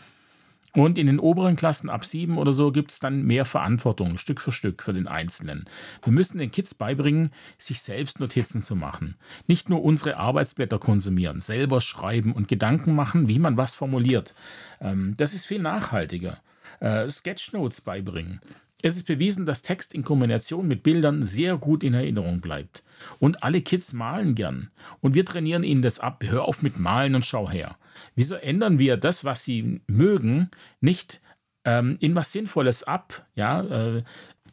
[0.75, 4.41] Und in den oberen Klassen ab sieben oder so gibt es dann mehr Verantwortung, Stück
[4.41, 5.65] für Stück für den Einzelnen.
[6.03, 9.17] Wir müssen den Kids beibringen, sich selbst Notizen zu machen.
[9.47, 14.35] Nicht nur unsere Arbeitsblätter konsumieren, selber schreiben und Gedanken machen, wie man was formuliert.
[14.81, 16.39] Ähm, das ist viel nachhaltiger.
[16.81, 18.41] Äh, Sketchnotes beibringen.
[18.81, 22.85] Es ist bewiesen, dass Text in Kombination mit Bildern sehr gut in Erinnerung bleibt.
[23.19, 24.71] Und alle Kids malen gern.
[25.01, 26.23] Und wir trainieren ihnen das ab.
[26.25, 27.77] Hör auf mit Malen und schau her.
[28.15, 31.21] Wieso ändern wir das, was sie mögen, nicht
[31.65, 33.27] ähm, in was Sinnvolles ab?
[33.35, 34.03] Ja, äh,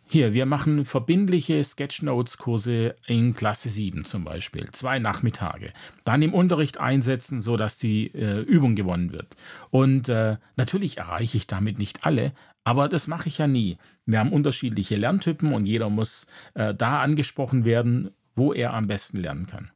[0.08, 5.74] hier, wir machen verbindliche Sketchnotes-Kurse in Klasse 7 zum Beispiel, zwei Nachmittage.
[6.04, 9.36] Dann im Unterricht einsetzen, sodass die äh, Übung gewonnen wird.
[9.72, 12.34] Und äh, natürlich erreiche ich damit nicht alle,
[12.66, 13.78] aber das mache ich ja nie.
[14.06, 19.20] Wir haben unterschiedliche Lerntypen und jeder muss äh, da angesprochen werden, wo er am besten
[19.20, 19.72] lernen kann.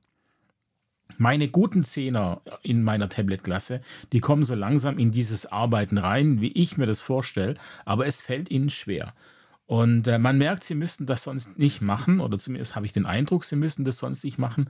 [1.17, 6.51] Meine guten Zehner in meiner Tablet-Klasse, die kommen so langsam in dieses Arbeiten rein, wie
[6.51, 9.13] ich mir das vorstelle, aber es fällt ihnen schwer.
[9.65, 13.05] Und äh, man merkt, sie müssten das sonst nicht machen, oder zumindest habe ich den
[13.05, 14.69] Eindruck, sie müssten das sonst nicht machen,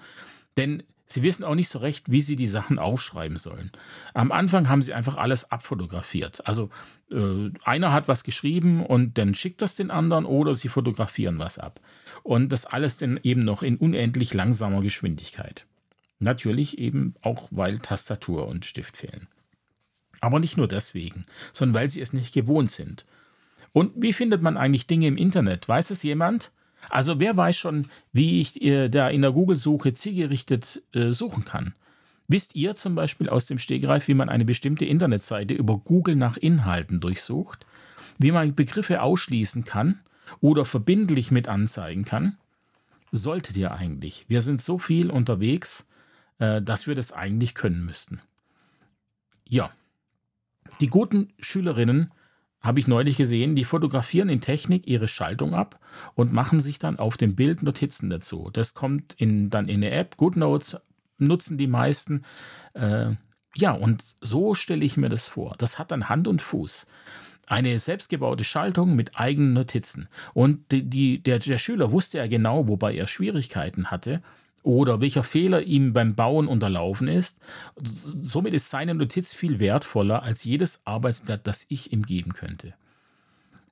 [0.58, 3.72] denn Sie wissen auch nicht so recht, wie sie die Sachen aufschreiben sollen.
[4.14, 6.46] Am Anfang haben sie einfach alles abfotografiert.
[6.46, 6.70] Also
[7.10, 11.58] äh, einer hat was geschrieben und dann schickt das den anderen oder sie fotografieren was
[11.58, 11.80] ab.
[12.22, 15.66] Und das alles dann eben noch in unendlich langsamer Geschwindigkeit.
[16.20, 19.28] Natürlich eben auch, weil Tastatur und Stift fehlen.
[20.22, 23.06] Aber nicht nur deswegen, sondern weil sie es nicht gewohnt sind.
[23.72, 25.68] Und wie findet man eigentlich Dinge im Internet?
[25.68, 26.52] Weiß es jemand?
[26.90, 31.74] Also wer weiß schon, wie ich äh, da in der Google-Suche zielgerichtet äh, suchen kann?
[32.28, 36.38] Wisst ihr zum Beispiel aus dem Stegreif, wie man eine bestimmte Internetseite über Google nach
[36.38, 37.66] Inhalten durchsucht?
[38.20, 40.02] Wie man Begriffe ausschließen kann
[40.40, 42.38] oder verbindlich mit anzeigen kann?
[43.12, 44.26] Solltet ihr eigentlich.
[44.28, 45.88] Wir sind so viel unterwegs,
[46.38, 48.22] äh, dass wir das eigentlich können müssten.
[49.48, 49.72] Ja,
[50.80, 52.12] die guten Schülerinnen
[52.62, 55.80] habe ich neulich gesehen, die fotografieren in Technik ihre Schaltung ab
[56.16, 58.50] und machen sich dann auf dem Bild Notizen dazu.
[58.52, 60.78] Das kommt in, dann in eine App, GoodNotes
[61.18, 62.24] nutzen die meisten.
[62.74, 63.12] Äh,
[63.56, 65.56] ja, und so stelle ich mir das vor.
[65.58, 66.86] Das hat dann Hand und Fuß.
[67.48, 70.08] Eine selbstgebaute Schaltung mit eigenen Notizen.
[70.34, 74.22] Und die, die, der, der Schüler wusste ja genau, wobei er Schwierigkeiten hatte
[74.64, 77.40] oder welcher Fehler ihm beim Bauen unterlaufen ist.
[77.76, 82.74] Somit ist seine Notiz viel wertvoller als jedes Arbeitsblatt, das ich ihm geben könnte.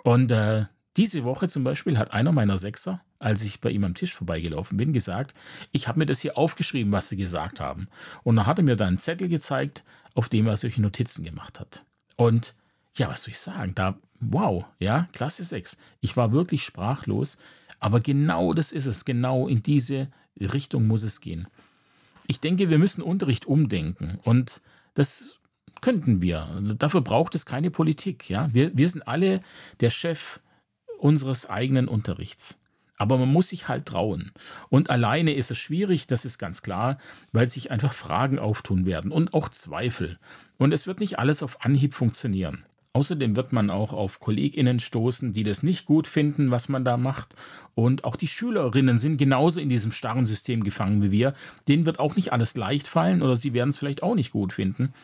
[0.03, 3.93] Und äh, diese Woche zum Beispiel hat einer meiner Sechser, als ich bei ihm am
[3.93, 5.35] Tisch vorbeigelaufen bin, gesagt,
[5.71, 7.87] ich habe mir das hier aufgeschrieben, was sie gesagt haben.
[8.23, 9.83] Und dann hat er mir da einen Zettel gezeigt,
[10.15, 11.83] auf dem er solche Notizen gemacht hat.
[12.15, 12.55] Und
[12.95, 13.75] ja, was soll ich sagen?
[13.75, 15.77] Da, wow, ja, Klasse 6.
[16.01, 17.37] Ich war wirklich sprachlos.
[17.79, 20.07] Aber genau das ist es, genau in diese
[20.45, 21.47] Richtung muss es gehen.
[22.27, 24.61] Ich denke, wir müssen Unterricht umdenken und
[24.93, 25.39] das
[25.81, 26.75] könnten wir.
[26.77, 28.29] Dafür braucht es keine Politik.
[28.29, 28.49] Ja?
[28.53, 29.41] Wir, wir sind alle
[29.79, 30.39] der Chef
[30.99, 32.59] unseres eigenen Unterrichts.
[32.97, 34.31] Aber man muss sich halt trauen.
[34.69, 36.97] Und alleine ist es schwierig, das ist ganz klar,
[37.31, 40.17] weil sich einfach Fragen auftun werden und auch Zweifel.
[40.57, 42.65] Und es wird nicht alles auf Anhieb funktionieren.
[42.97, 46.97] Außerdem wird man auch auf KollegInnen stoßen, die das nicht gut finden, was man da
[46.97, 47.35] macht.
[47.75, 51.35] Und auch die Schülerinnen sind genauso in diesem starren System gefangen wie wir.
[51.67, 54.51] Denen wird auch nicht alles leicht fallen oder sie werden es vielleicht auch nicht gut
[54.51, 54.95] finden.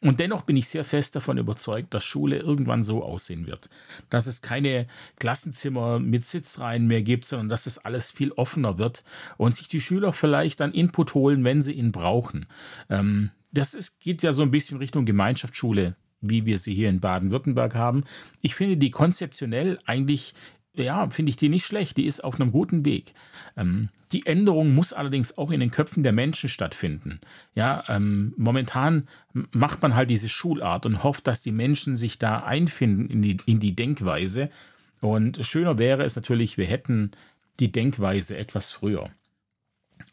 [0.00, 3.70] Und dennoch bin ich sehr fest davon überzeugt, dass Schule irgendwann so aussehen wird.
[4.10, 9.04] Dass es keine Klassenzimmer mit Sitzreihen mehr gibt, sondern dass es alles viel offener wird
[9.36, 12.46] und sich die Schüler vielleicht dann Input holen, wenn sie ihn brauchen.
[12.90, 15.94] Ähm, das ist, geht ja so ein bisschen Richtung Gemeinschaftsschule
[16.30, 18.04] wie wir sie hier in Baden-Württemberg haben.
[18.42, 20.34] Ich finde die konzeptionell eigentlich
[20.84, 21.96] ja, finde ich die nicht schlecht.
[21.96, 23.14] Die ist auf einem guten Weg.
[23.56, 27.20] Ähm, die Änderung muss allerdings auch in den Köpfen der Menschen stattfinden.
[27.54, 29.08] Ja, ähm, momentan
[29.52, 33.38] macht man halt diese Schulart und hofft, dass die Menschen sich da einfinden in die,
[33.46, 34.50] in die Denkweise.
[35.00, 37.12] Und schöner wäre es natürlich, wir hätten
[37.58, 39.10] die Denkweise etwas früher.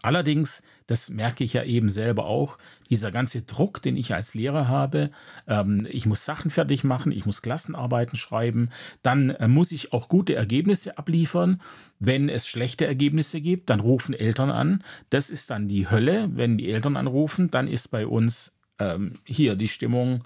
[0.03, 2.57] Allerdings, das merke ich ja eben selber auch,
[2.89, 5.11] dieser ganze Druck, den ich als Lehrer habe,
[5.47, 8.69] ähm, ich muss Sachen fertig machen, ich muss Klassenarbeiten schreiben,
[9.01, 11.61] dann äh, muss ich auch gute Ergebnisse abliefern.
[11.99, 14.83] Wenn es schlechte Ergebnisse gibt, dann rufen Eltern an.
[15.09, 16.29] Das ist dann die Hölle.
[16.33, 20.25] Wenn die Eltern anrufen, dann ist bei uns ähm, hier die Stimmung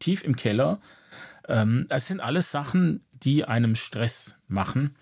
[0.00, 0.80] tief im Keller.
[1.48, 4.94] Ähm, das sind alles Sachen, die einem Stress machen.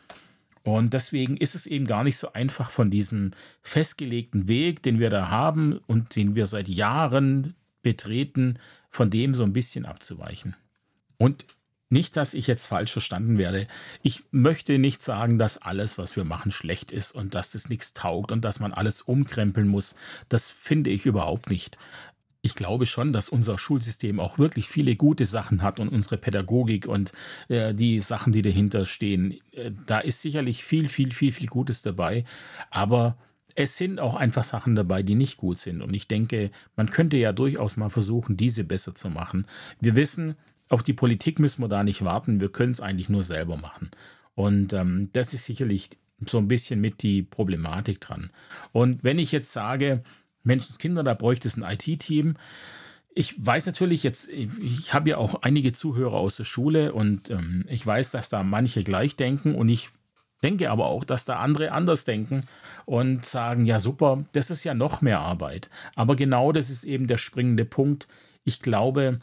[0.66, 3.31] Und deswegen ist es eben gar nicht so einfach von diesem
[3.62, 8.59] festgelegten Weg, den wir da haben und den wir seit Jahren betreten,
[8.90, 10.57] von dem so ein bisschen abzuweichen.
[11.18, 11.46] Und
[11.88, 13.68] nicht, dass ich jetzt falsch verstanden werde.
[14.02, 17.94] Ich möchte nicht sagen, dass alles, was wir machen, schlecht ist und dass es nichts
[17.94, 19.94] taugt und dass man alles umkrempeln muss.
[20.29, 21.79] Das finde ich überhaupt nicht
[22.46, 26.87] ich glaube schon, dass unser Schulsystem auch wirklich viele gute Sachen hat und unsere Pädagogik
[26.87, 27.12] und
[27.48, 29.38] äh, die Sachen, die dahinter stehen.
[29.50, 32.24] Äh, da ist sicherlich viel, viel, viel, viel Gutes dabei.
[32.70, 33.18] Aber
[33.56, 35.82] es sind auch einfach Sachen dabei, die nicht gut sind.
[35.82, 39.46] Und ich denke, man könnte ja durchaus mal versuchen, diese besser zu machen.
[39.80, 40.37] Wir wissen,
[40.68, 42.40] auf die Politik müssen wir da nicht warten.
[42.40, 43.90] Wir können es eigentlich nur selber machen.
[44.35, 45.90] Und ähm, das ist sicherlich
[46.26, 48.30] so ein bisschen mit die Problematik dran.
[48.72, 50.02] Und wenn ich jetzt sage,
[50.46, 52.37] Menschenskinder, da bräuchte es ein IT-Team.
[53.14, 57.64] Ich weiß natürlich jetzt, ich habe ja auch einige Zuhörer aus der Schule und ähm,
[57.68, 59.90] ich weiß, dass da manche gleich denken und ich
[60.42, 62.44] denke aber auch, dass da andere anders denken
[62.85, 65.70] und sagen, ja super, das ist ja noch mehr Arbeit.
[65.94, 68.06] Aber genau das ist eben der springende Punkt.
[68.44, 69.20] Ich glaube,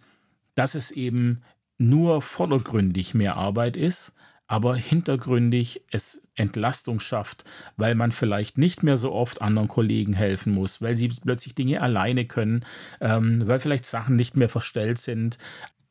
[0.55, 1.43] dass es eben
[1.77, 4.12] nur vordergründig mehr Arbeit ist,
[4.47, 7.43] aber hintergründig es Entlastung schafft,
[7.77, 11.81] weil man vielleicht nicht mehr so oft anderen Kollegen helfen muss, weil sie plötzlich Dinge
[11.81, 12.65] alleine können,
[12.99, 15.37] ähm, weil vielleicht Sachen nicht mehr verstellt sind.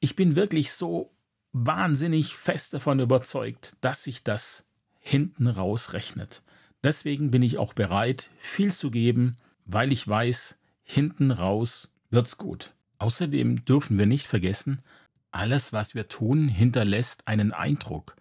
[0.00, 1.12] Ich bin wirklich so
[1.52, 4.64] wahnsinnig fest davon überzeugt, dass sich das
[4.98, 6.42] hinten raus rechnet.
[6.82, 12.74] Deswegen bin ich auch bereit, viel zu geben, weil ich weiß, hinten raus wird's gut.
[12.98, 14.82] Außerdem dürfen wir nicht vergessen,
[15.30, 18.16] alles, was wir tun, hinterlässt einen Eindruck.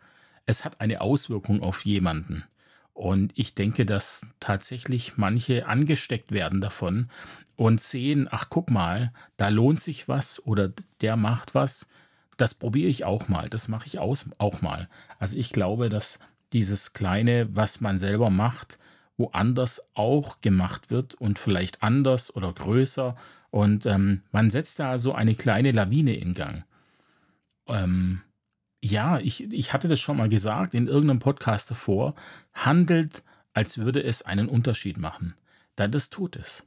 [0.51, 2.43] Es hat eine Auswirkung auf jemanden.
[2.93, 7.07] Und ich denke, dass tatsächlich manche angesteckt werden davon
[7.55, 11.87] und sehen, ach guck mal, da lohnt sich was oder der macht was.
[12.35, 14.89] Das probiere ich auch mal, das mache ich auch mal.
[15.19, 16.19] Also ich glaube, dass
[16.51, 18.77] dieses Kleine, was man selber macht,
[19.15, 23.15] woanders auch gemacht wird und vielleicht anders oder größer.
[23.51, 26.65] Und ähm, man setzt da so eine kleine Lawine in Gang.
[27.67, 28.21] Ähm,
[28.83, 32.15] ja, ich, ich hatte das schon mal gesagt in irgendeinem Podcast davor,
[32.53, 35.35] handelt, als würde es einen Unterschied machen.
[35.75, 36.65] Da das tut es.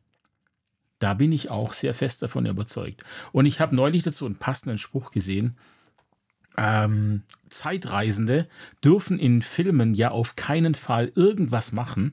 [1.00, 3.02] Da bin ich auch sehr fest davon überzeugt.
[3.32, 5.56] Und ich habe neulich dazu einen passenden Spruch gesehen.
[6.56, 8.48] Ähm, Zeitreisende
[8.82, 12.12] dürfen in Filmen ja auf keinen Fall irgendwas machen,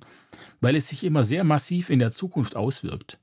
[0.62, 3.20] weil es sich immer sehr massiv in der Zukunft auswirkt.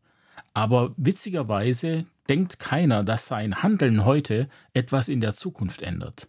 [0.55, 6.29] Aber witzigerweise denkt keiner, dass sein Handeln heute etwas in der Zukunft ändert.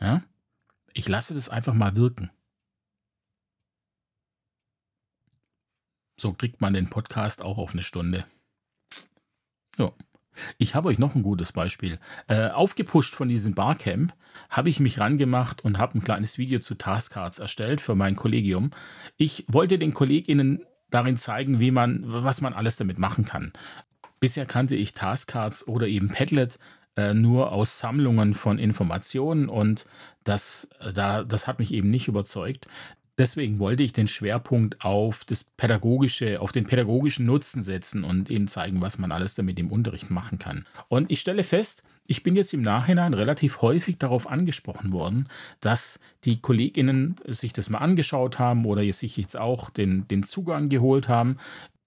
[0.00, 0.22] Ja?
[0.92, 2.30] Ich lasse das einfach mal wirken.
[6.18, 8.26] So kriegt man den Podcast auch auf eine Stunde.
[9.78, 9.92] Ja.
[10.58, 11.98] Ich habe euch noch ein gutes Beispiel.
[12.28, 14.14] Äh, aufgepusht von diesem Barcamp
[14.48, 18.70] habe ich mich rangemacht und habe ein kleines Video zu Taskcards erstellt für mein Kollegium.
[19.16, 23.52] Ich wollte den KollegInnen darin zeigen, wie man, was man alles damit machen kann.
[24.20, 26.58] Bisher kannte ich Taskcards oder eben Padlet
[27.00, 29.86] äh, nur aus Sammlungen von Informationen und
[30.24, 32.66] das, äh, da, das hat mich eben nicht überzeugt.
[33.18, 38.46] Deswegen wollte ich den Schwerpunkt auf das pädagogische, auf den pädagogischen Nutzen setzen und eben
[38.46, 40.66] zeigen, was man alles damit im Unterricht machen kann.
[40.88, 45.28] Und ich stelle fest, ich bin jetzt im Nachhinein relativ häufig darauf angesprochen worden,
[45.60, 50.70] dass die KollegInnen sich das mal angeschaut haben oder sich jetzt auch den, den Zugang
[50.70, 51.36] geholt haben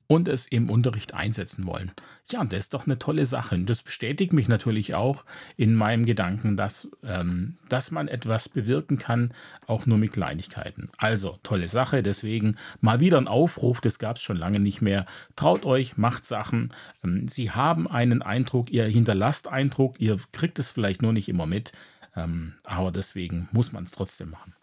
[0.08, 1.92] und es im Unterricht einsetzen wollen.
[2.30, 3.56] Ja, das ist doch eine tolle Sache.
[3.56, 5.26] Und das bestätigt mich natürlich auch
[5.58, 9.34] in meinem Gedanken, dass, ähm, dass man etwas bewirken kann,
[9.68, 10.90] auch nur mit Kleinigkeiten.
[10.98, 12.04] Also, tolle Sache.
[12.04, 15.06] Deswegen mal wieder ein Aufruf, das gab es schon lange nicht mehr.
[15.36, 16.74] Traut euch, macht Sachen.
[17.04, 21.46] Ähm, Sie haben einen Eindruck, ihr hinterlasst Eindruck, ihr kriegt es vielleicht nur nicht immer
[21.46, 21.72] mit.
[22.16, 24.54] Ähm, aber deswegen muss man es trotzdem machen.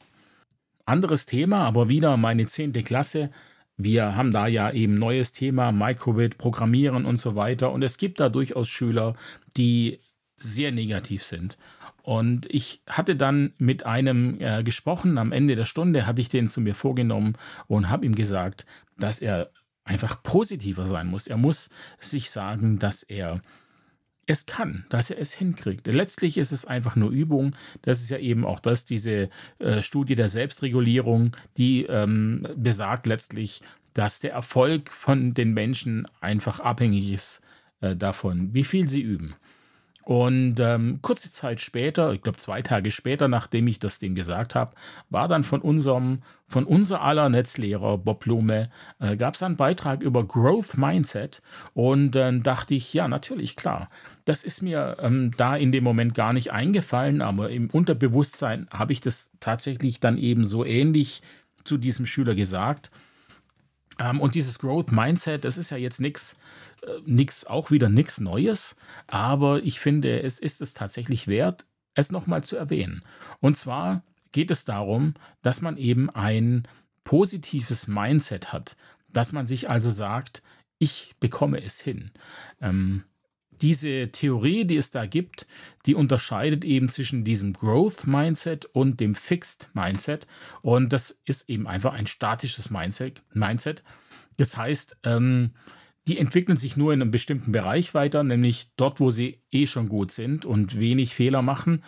[0.86, 2.72] Anderes Thema, aber wieder meine 10.
[2.84, 3.30] Klasse.
[3.82, 7.72] Wir haben da ja eben neues Thema, Microbit, Programmieren und so weiter.
[7.72, 9.14] Und es gibt da durchaus Schüler,
[9.56, 9.98] die
[10.36, 11.56] sehr negativ sind.
[12.02, 16.48] Und ich hatte dann mit einem äh, gesprochen, am Ende der Stunde hatte ich den
[16.48, 17.34] zu mir vorgenommen
[17.68, 18.66] und habe ihm gesagt,
[18.98, 19.50] dass er
[19.84, 21.26] einfach positiver sein muss.
[21.26, 23.40] Er muss sich sagen, dass er
[24.26, 25.86] es kann, dass er es hinkriegt.
[25.86, 27.56] Letztlich ist es einfach nur Übung.
[27.82, 29.28] Das ist ja eben auch das, diese
[29.58, 33.62] äh, Studie der Selbstregulierung, die ähm, besagt letztlich,
[33.94, 37.40] dass der Erfolg von den Menschen einfach abhängig ist
[37.80, 39.34] äh, davon, wie viel sie üben.
[40.10, 44.56] Und ähm, kurze Zeit später, ich glaube zwei Tage später, nachdem ich das dem gesagt
[44.56, 44.74] habe,
[45.08, 50.02] war dann von unserem, von unser aller Netzlehrer Bob Blume, äh, gab es einen Beitrag
[50.02, 51.42] über Growth Mindset.
[51.74, 53.88] Und dann äh, dachte ich, ja, natürlich, klar.
[54.24, 58.92] Das ist mir ähm, da in dem Moment gar nicht eingefallen, aber im Unterbewusstsein habe
[58.92, 61.22] ich das tatsächlich dann eben so ähnlich
[61.62, 62.90] zu diesem Schüler gesagt.
[64.00, 66.36] Ähm, und dieses Growth Mindset, das ist ja jetzt nichts
[67.04, 72.42] nix, auch wieder nichts Neues, aber ich finde, es ist es tatsächlich wert, es nochmal
[72.42, 73.02] zu erwähnen.
[73.40, 76.64] Und zwar geht es darum, dass man eben ein
[77.04, 78.76] positives Mindset hat,
[79.08, 80.42] dass man sich also sagt,
[80.78, 82.10] ich bekomme es hin.
[82.60, 83.04] Ähm,
[83.60, 85.46] diese Theorie, die es da gibt,
[85.84, 90.26] die unterscheidet eben zwischen diesem Growth Mindset und dem Fixed Mindset.
[90.62, 93.22] Und das ist eben einfach ein statisches Mindset.
[93.34, 93.82] Mindset.
[94.38, 95.50] Das heißt, ähm,
[96.10, 99.88] die entwickeln sich nur in einem bestimmten Bereich weiter, nämlich dort, wo sie eh schon
[99.88, 101.84] gut sind und wenig Fehler machen.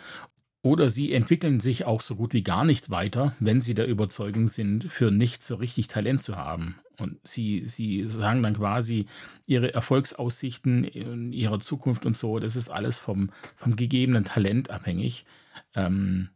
[0.61, 4.47] Oder sie entwickeln sich auch so gut wie gar nicht weiter, wenn sie der Überzeugung
[4.47, 6.77] sind, für nicht so richtig Talent zu haben.
[6.97, 9.07] Und sie, sie sagen dann quasi,
[9.45, 15.25] ihre Erfolgsaussichten in ihrer Zukunft und so, das ist alles vom, vom gegebenen Talent abhängig.
[15.75, 16.29] Ähm,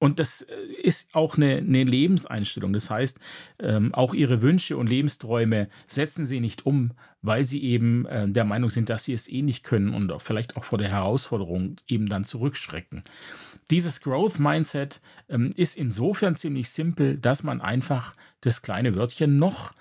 [0.00, 2.72] und das äh, ist auch eine, eine Lebenseinstellung.
[2.72, 3.20] Das heißt,
[3.60, 8.44] ähm, auch ihre Wünsche und Lebensträume setzen sie nicht um, weil sie eben äh, der
[8.44, 11.76] Meinung sind, dass sie es eh nicht können und auch vielleicht auch vor der Herausforderung
[11.86, 13.02] eben dann zurückschrecken.
[13.70, 19.74] Dieses Growth Mindset ähm, ist insofern ziemlich simpel, dass man einfach das kleine Wörtchen noch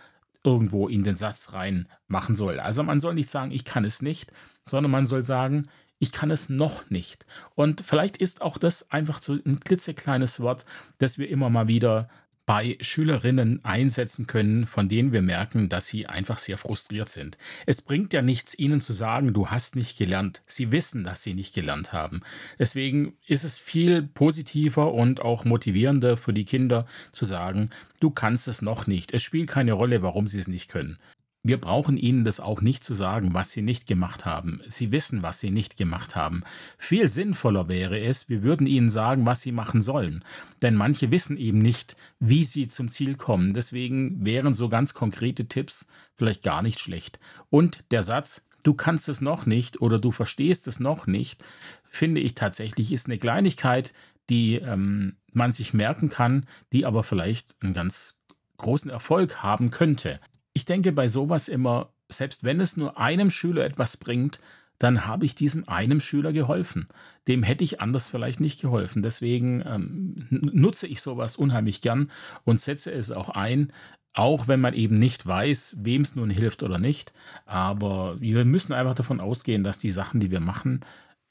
[0.44, 2.60] irgendwo in den Satz rein machen soll.
[2.60, 4.32] Also man soll nicht sagen, ich kann es nicht,
[4.66, 7.26] sondern man soll sagen, ich kann es noch nicht.
[7.56, 10.66] Und vielleicht ist auch das einfach so ein klitzekleines Wort,
[10.98, 12.10] das wir immer mal wieder
[12.50, 17.38] bei Schülerinnen einsetzen können, von denen wir merken, dass sie einfach sehr frustriert sind.
[17.68, 20.42] Es bringt ja nichts, ihnen zu sagen, du hast nicht gelernt.
[20.48, 22.22] Sie wissen, dass sie nicht gelernt haben.
[22.58, 27.70] Deswegen ist es viel positiver und auch motivierender für die Kinder zu sagen,
[28.00, 29.14] du kannst es noch nicht.
[29.14, 30.98] Es spielt keine Rolle, warum sie es nicht können.
[31.42, 34.62] Wir brauchen ihnen das auch nicht zu sagen, was sie nicht gemacht haben.
[34.68, 36.44] Sie wissen, was sie nicht gemacht haben.
[36.78, 40.26] Viel sinnvoller wäre es, wir würden ihnen sagen, was sie machen sollen.
[40.62, 43.54] Denn manche wissen eben nicht, wie sie zum Ziel kommen.
[43.54, 47.20] Deswegen wären so ganz konkrete Tipps vielleicht gar nicht schlecht.
[47.50, 51.42] Und der Satz, du kannst es noch nicht oder du verstehst es noch nicht,
[51.90, 53.94] finde ich tatsächlich ist eine Kleinigkeit,
[54.30, 58.18] die ähm, man sich merken kann, die aber vielleicht einen ganz
[58.58, 60.20] großen Erfolg haben könnte.
[60.60, 64.42] Ich denke bei sowas immer, selbst wenn es nur einem Schüler etwas bringt,
[64.78, 66.90] dann habe ich diesem einem Schüler geholfen.
[67.30, 69.02] Dem hätte ich anders vielleicht nicht geholfen.
[69.02, 72.12] Deswegen ähm, nutze ich sowas unheimlich gern
[72.44, 73.72] und setze es auch ein,
[74.12, 77.14] auch wenn man eben nicht weiß, wem es nun hilft oder nicht.
[77.46, 80.82] Aber wir müssen einfach davon ausgehen, dass die Sachen, die wir machen,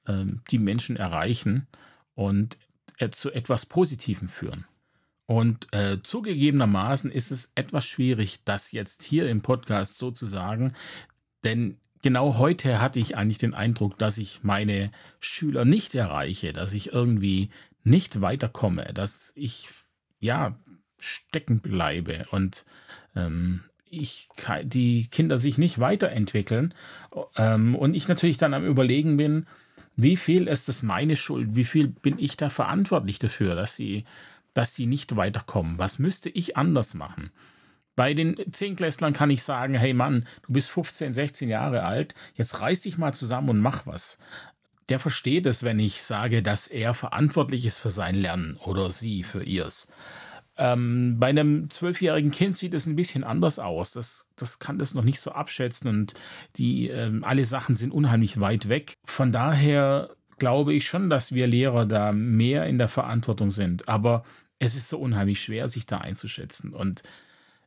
[0.06, 1.66] äh, die Menschen erreichen
[2.14, 2.56] und
[3.10, 4.64] zu etwas Positivem führen.
[5.28, 10.72] Und äh, zugegebenermaßen ist es etwas schwierig, das jetzt hier im Podcast so zu sagen,
[11.44, 16.72] denn genau heute hatte ich eigentlich den Eindruck, dass ich meine Schüler nicht erreiche, dass
[16.72, 17.50] ich irgendwie
[17.84, 19.68] nicht weiterkomme, dass ich
[20.18, 20.58] ja
[20.98, 22.24] stecken bleibe.
[22.30, 22.64] Und
[23.14, 24.30] ähm, ich,
[24.64, 26.72] die Kinder sich nicht weiterentwickeln
[27.36, 29.46] ähm, und ich natürlich dann am Überlegen bin,
[29.94, 34.04] wie viel ist das meine Schuld, wie viel bin ich da verantwortlich dafür, dass sie
[34.54, 35.78] dass sie nicht weiterkommen?
[35.78, 37.30] Was müsste ich anders machen?
[37.98, 42.60] Bei den Zehnklässlern kann ich sagen, hey Mann, du bist 15, 16 Jahre alt, jetzt
[42.60, 44.18] reiß dich mal zusammen und mach was.
[44.88, 49.24] Der versteht es, wenn ich sage, dass er verantwortlich ist für sein Lernen oder sie
[49.24, 49.88] für ihrs.
[50.56, 53.92] Ähm, bei einem zwölfjährigen Kind sieht es ein bisschen anders aus.
[53.92, 56.14] Das, das kann das noch nicht so abschätzen und
[56.56, 58.94] die, ähm, alle Sachen sind unheimlich weit weg.
[59.04, 63.88] Von daher glaube ich schon, dass wir Lehrer da mehr in der Verantwortung sind.
[63.88, 64.24] Aber
[64.58, 66.72] es ist so unheimlich schwer, sich da einzuschätzen.
[66.72, 67.02] Und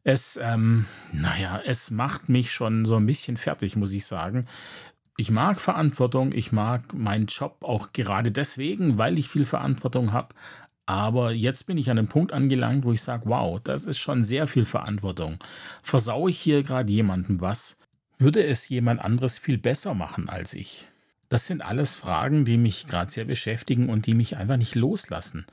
[0.03, 4.45] es, ähm, naja, es macht mich schon so ein bisschen fertig, muss ich sagen.
[5.17, 10.29] Ich mag Verantwortung, ich mag meinen Job auch gerade deswegen, weil ich viel Verantwortung habe.
[10.87, 14.23] Aber jetzt bin ich an einem Punkt angelangt, wo ich sage, wow, das ist schon
[14.23, 15.37] sehr viel Verantwortung.
[15.83, 17.77] Versaue ich hier gerade jemandem was?
[18.17, 20.90] Würde es jemand anderes viel besser machen als ich?
[21.31, 25.45] Das sind alles Fragen, die mich gerade sehr beschäftigen und die mich einfach nicht loslassen.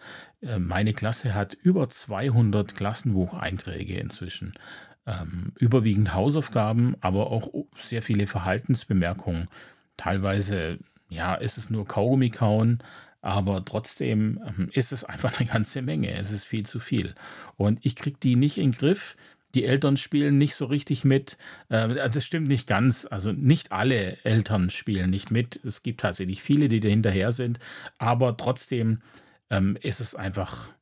[0.42, 4.54] Äh, meine Klasse hat über 200 Klassenbucheinträge inzwischen.
[5.06, 9.46] Ähm, überwiegend Hausaufgaben, aber auch sehr viele Verhaltensbemerkungen.
[9.96, 12.82] Teilweise, ja, ist es nur Kaugummi kauen,
[13.20, 16.12] aber trotzdem ähm, ist es einfach eine ganze Menge.
[16.12, 17.14] Es ist viel zu viel.
[17.56, 19.16] Und ich kriege die nicht in den Griff
[19.54, 21.36] die Eltern spielen nicht so richtig mit.
[21.70, 23.06] Ähm, das stimmt nicht ganz.
[23.10, 25.60] Also nicht alle Eltern spielen nicht mit.
[25.64, 27.58] Es gibt tatsächlich viele, die da hinterher sind.
[27.98, 28.98] Aber trotzdem
[29.50, 30.72] ähm, ist es einfach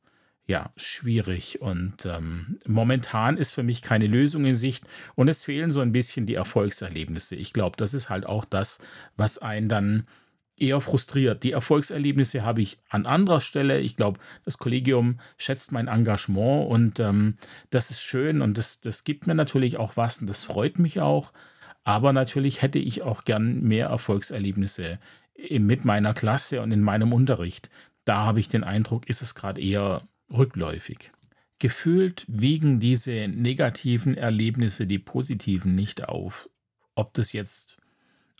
[0.47, 1.61] ja, schwierig.
[1.61, 5.91] Und ähm, momentan ist für mich keine Lösung in Sicht und es fehlen so ein
[5.91, 7.35] bisschen die Erfolgserlebnisse.
[7.35, 8.79] Ich glaube, das ist halt auch das,
[9.17, 10.07] was einen dann
[10.57, 11.43] eher frustriert.
[11.43, 13.79] Die Erfolgserlebnisse habe ich an anderer Stelle.
[13.79, 17.35] Ich glaube, das Kollegium schätzt mein Engagement und ähm,
[17.69, 20.99] das ist schön und das, das gibt mir natürlich auch was und das freut mich
[20.99, 21.33] auch.
[21.83, 24.99] Aber natürlich hätte ich auch gern mehr Erfolgserlebnisse
[25.51, 27.69] mit meiner Klasse und in meinem Unterricht.
[28.03, 31.11] Da habe ich den Eindruck, ist es gerade eher rückläufig.
[31.59, 36.49] Gefühlt wiegen diese negativen Erlebnisse die positiven nicht auf.
[36.95, 37.77] Ob das jetzt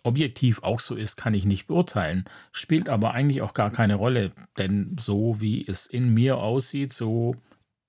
[0.07, 2.25] objektiv auch so ist, kann ich nicht beurteilen.
[2.51, 7.35] Spielt aber eigentlich auch gar keine Rolle, denn so wie es in mir aussieht, so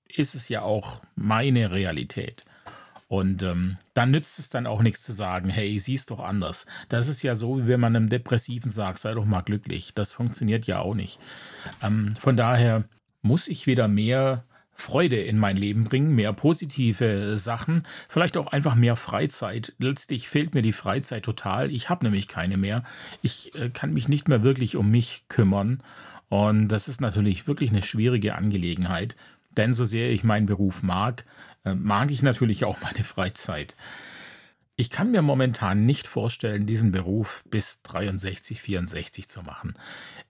[0.08, 2.44] ist es ja auch meine Realität.
[3.06, 6.66] Und ähm, dann nützt es dann auch nichts zu sagen, hey, siehst doch anders.
[6.90, 9.94] Das ist ja so, wie wenn man einem Depressiven sagt, sei doch mal glücklich.
[9.94, 11.18] Das funktioniert ja auch nicht.
[11.82, 12.84] Ähm, von daher
[13.22, 14.44] muss ich wieder mehr
[14.80, 19.74] Freude in mein Leben bringen, mehr positive Sachen, vielleicht auch einfach mehr Freizeit.
[19.78, 21.72] Letztlich fehlt mir die Freizeit total.
[21.72, 22.84] Ich habe nämlich keine mehr.
[23.20, 25.82] Ich äh, kann mich nicht mehr wirklich um mich kümmern.
[26.28, 29.16] Und das ist natürlich wirklich eine schwierige Angelegenheit.
[29.56, 31.24] Denn so sehr ich meinen Beruf mag,
[31.64, 33.76] äh, mag ich natürlich auch meine Freizeit.
[34.76, 39.74] Ich kann mir momentan nicht vorstellen, diesen Beruf bis 63, 64 zu machen.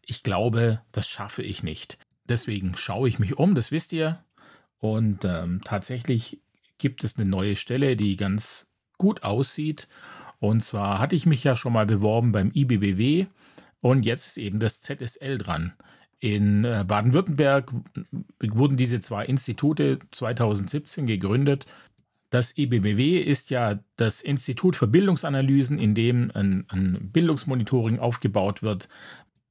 [0.06, 1.98] Ich glaube, das schaffe ich nicht.
[2.24, 4.24] Deswegen schaue ich mich um, das wisst ihr.
[4.80, 6.40] Und ähm, tatsächlich
[6.78, 8.66] gibt es eine neue Stelle, die ganz
[8.96, 9.88] gut aussieht.
[10.40, 13.26] Und zwar hatte ich mich ja schon mal beworben beim IBBW
[13.80, 15.74] und jetzt ist eben das ZSL dran.
[16.20, 17.72] In äh, Baden-Württemberg
[18.40, 21.66] wurden diese zwei Institute 2017 gegründet.
[22.30, 28.88] Das IBBW ist ja das Institut für Bildungsanalysen, in dem ein, ein Bildungsmonitoring aufgebaut wird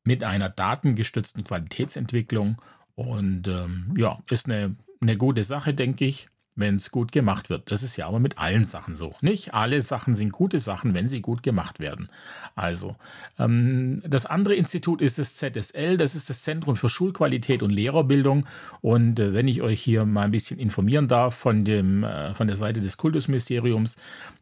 [0.04, 2.62] mit einer datengestützten Qualitätsentwicklung.
[2.96, 7.72] Und ähm, ja, ist eine, eine gute Sache, denke ich wenn es gut gemacht wird.
[7.72, 9.16] Das ist ja aber mit allen Sachen so.
[9.22, 12.10] Nicht alle Sachen sind gute Sachen, wenn sie gut gemacht werden.
[12.56, 12.96] Also,
[13.38, 18.48] ähm, das andere Institut ist das ZSL, das ist das Zentrum für Schulqualität und Lehrerbildung.
[18.82, 22.48] Und äh, wenn ich euch hier mal ein bisschen informieren darf von, dem, äh, von
[22.48, 23.98] der Seite des Kultusministeriums,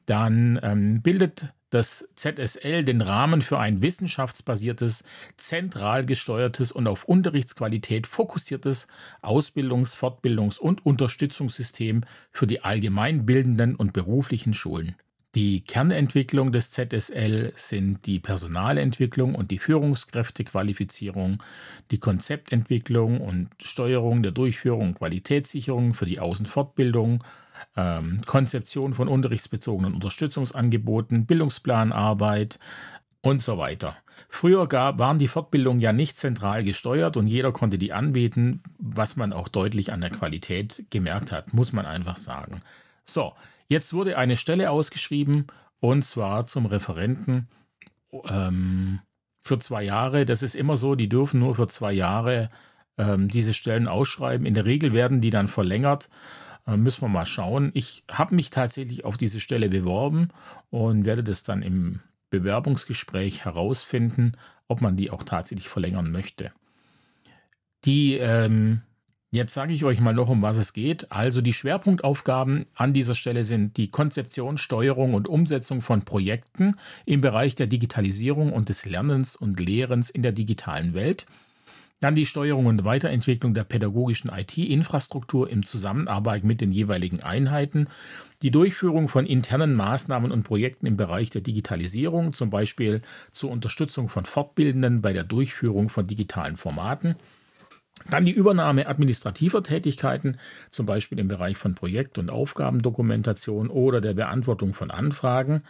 [0.05, 5.03] dann ähm, bildet das ZSL den Rahmen für ein wissenschaftsbasiertes,
[5.37, 8.87] zentral gesteuertes und auf Unterrichtsqualität fokussiertes
[9.21, 14.95] Ausbildungs-, Fortbildungs- und Unterstützungssystem für die allgemeinbildenden und beruflichen Schulen.
[15.35, 21.43] Die Kernentwicklung des ZSL sind die Personalentwicklung und die Führungskräftequalifizierung,
[21.91, 27.21] die Konzeptentwicklung und Steuerung der Durchführung und Qualitätssicherung für die Außenfortbildung,
[27.75, 32.59] ähm, Konzeption von unterrichtsbezogenen Unterstützungsangeboten, Bildungsplanarbeit
[33.21, 33.97] und so weiter.
[34.29, 39.15] Früher gab, waren die Fortbildungen ja nicht zentral gesteuert und jeder konnte die anbieten, was
[39.15, 42.61] man auch deutlich an der Qualität gemerkt hat, muss man einfach sagen.
[43.05, 43.33] So,
[43.67, 45.47] jetzt wurde eine Stelle ausgeschrieben
[45.79, 47.47] und zwar zum Referenten
[48.25, 48.99] ähm,
[49.43, 50.25] für zwei Jahre.
[50.25, 52.49] Das ist immer so, die dürfen nur für zwei Jahre
[52.97, 54.45] ähm, diese Stellen ausschreiben.
[54.45, 56.09] In der Regel werden die dann verlängert
[56.67, 57.71] äh, müssen wir mal schauen.
[57.73, 60.29] Ich habe mich tatsächlich auf diese Stelle beworben
[60.69, 64.33] und werde das dann im Bewerbungsgespräch herausfinden,
[64.67, 66.51] ob man die auch tatsächlich verlängern möchte.
[67.85, 68.81] Die, ähm,
[69.31, 71.11] jetzt sage ich euch mal noch, um was es geht.
[71.11, 77.21] Also die Schwerpunktaufgaben an dieser Stelle sind die Konzeption, Steuerung und Umsetzung von Projekten im
[77.21, 81.27] Bereich der Digitalisierung und des Lernens und Lehrens in der digitalen Welt
[82.01, 87.87] dann die Steuerung und Weiterentwicklung der pädagogischen IT-Infrastruktur in Zusammenarbeit mit den jeweiligen Einheiten,
[88.41, 94.09] die Durchführung von internen Maßnahmen und Projekten im Bereich der Digitalisierung, zum Beispiel zur Unterstützung
[94.09, 97.15] von Fortbildenden bei der Durchführung von digitalen Formaten,
[98.09, 100.37] dann die Übernahme administrativer Tätigkeiten,
[100.69, 105.63] zum Beispiel im Bereich von Projekt- und Aufgabendokumentation oder der Beantwortung von Anfragen,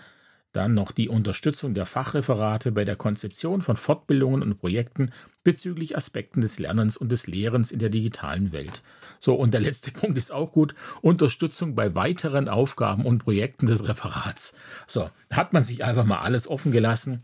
[0.56, 5.12] dann noch die Unterstützung der Fachreferate bei der Konzeption von Fortbildungen und Projekten
[5.44, 8.82] bezüglich Aspekten des Lernens und des Lehrens in der digitalen Welt.
[9.20, 10.76] So, und der letzte Punkt ist auch gut.
[11.02, 14.54] Unterstützung bei weiteren Aufgaben und Projekten des Referats.
[14.88, 17.24] So, hat man sich einfach mal alles offen gelassen,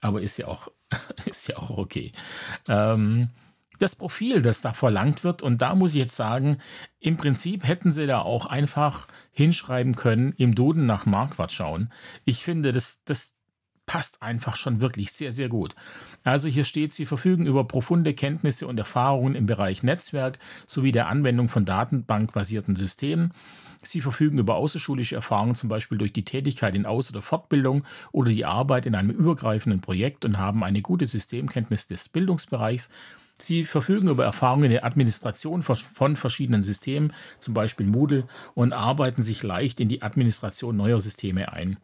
[0.00, 0.68] aber ist ja auch,
[1.26, 2.12] ist ja auch okay.
[2.68, 3.30] Ähm,
[3.82, 5.42] das Profil, das da verlangt wird.
[5.42, 6.58] Und da muss ich jetzt sagen,
[7.00, 11.92] im Prinzip hätten sie da auch einfach hinschreiben können, im Duden nach Marquardt schauen.
[12.24, 13.34] Ich finde, das, das
[13.84, 15.74] passt einfach schon wirklich sehr, sehr gut.
[16.22, 21.08] Also hier steht, Sie verfügen über profunde Kenntnisse und Erfahrungen im Bereich Netzwerk sowie der
[21.08, 23.34] Anwendung von datenbankbasierten Systemen.
[23.82, 28.30] Sie verfügen über außerschulische Erfahrungen, zum Beispiel durch die Tätigkeit in Aus- oder Fortbildung oder
[28.30, 32.88] die Arbeit in einem übergreifenden Projekt und haben eine gute Systemkenntnis des Bildungsbereichs
[33.42, 39.22] Sie verfügen über Erfahrungen in der Administration von verschiedenen Systemen, zum Beispiel Moodle, und arbeiten
[39.22, 41.78] sich leicht in die Administration neuer Systeme ein.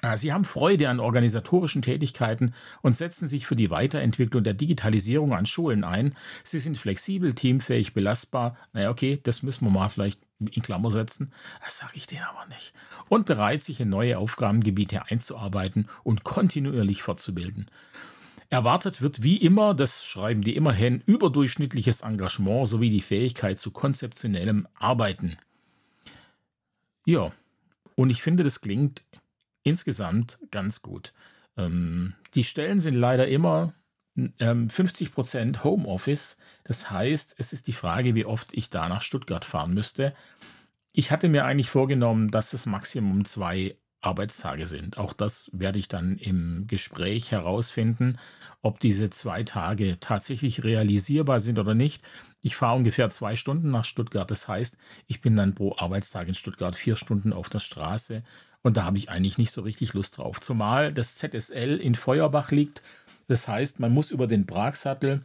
[0.00, 5.32] Ah, Sie haben Freude an organisatorischen Tätigkeiten und setzen sich für die Weiterentwicklung der Digitalisierung
[5.32, 6.16] an Schulen ein.
[6.42, 8.56] Sie sind flexibel, teamfähig, belastbar.
[8.72, 11.32] Naja, okay, das müssen wir mal vielleicht in Klammer setzen.
[11.62, 12.72] Das sage ich denen aber nicht.
[13.08, 17.70] Und bereit, sich in neue Aufgabengebiete einzuarbeiten und kontinuierlich fortzubilden.
[18.52, 24.68] Erwartet wird wie immer, das schreiben die immerhin, überdurchschnittliches Engagement sowie die Fähigkeit zu konzeptionellem
[24.74, 25.38] Arbeiten.
[27.06, 27.32] Ja,
[27.94, 29.04] und ich finde, das klingt
[29.62, 31.14] insgesamt ganz gut.
[31.56, 33.72] Ähm, die Stellen sind leider immer
[34.38, 36.36] ähm, 50% Homeoffice.
[36.64, 40.14] Das heißt, es ist die Frage, wie oft ich da nach Stuttgart fahren müsste.
[40.92, 44.98] Ich hatte mir eigentlich vorgenommen, dass das Maximum zwei Arbeitstage sind.
[44.98, 48.18] Auch das werde ich dann im Gespräch herausfinden,
[48.60, 52.02] ob diese zwei Tage tatsächlich realisierbar sind oder nicht.
[52.42, 54.30] Ich fahre ungefähr zwei Stunden nach Stuttgart.
[54.30, 54.76] Das heißt,
[55.06, 58.22] ich bin dann pro Arbeitstag in Stuttgart vier Stunden auf der Straße.
[58.62, 60.40] Und da habe ich eigentlich nicht so richtig Lust drauf.
[60.40, 62.82] Zumal das ZSL in Feuerbach liegt.
[63.28, 65.24] Das heißt, man muss über den Pragsattel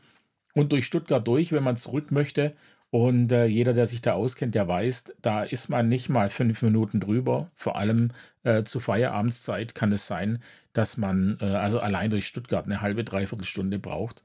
[0.53, 2.55] und durch Stuttgart durch, wenn man zurück möchte.
[2.89, 6.61] Und äh, jeder, der sich da auskennt, der weiß, da ist man nicht mal fünf
[6.61, 7.51] Minuten drüber.
[7.53, 8.11] Vor allem
[8.43, 13.03] äh, zu Feierabendszeit kann es sein, dass man äh, also allein durch Stuttgart eine halbe,
[13.03, 14.23] dreiviertel Stunde braucht.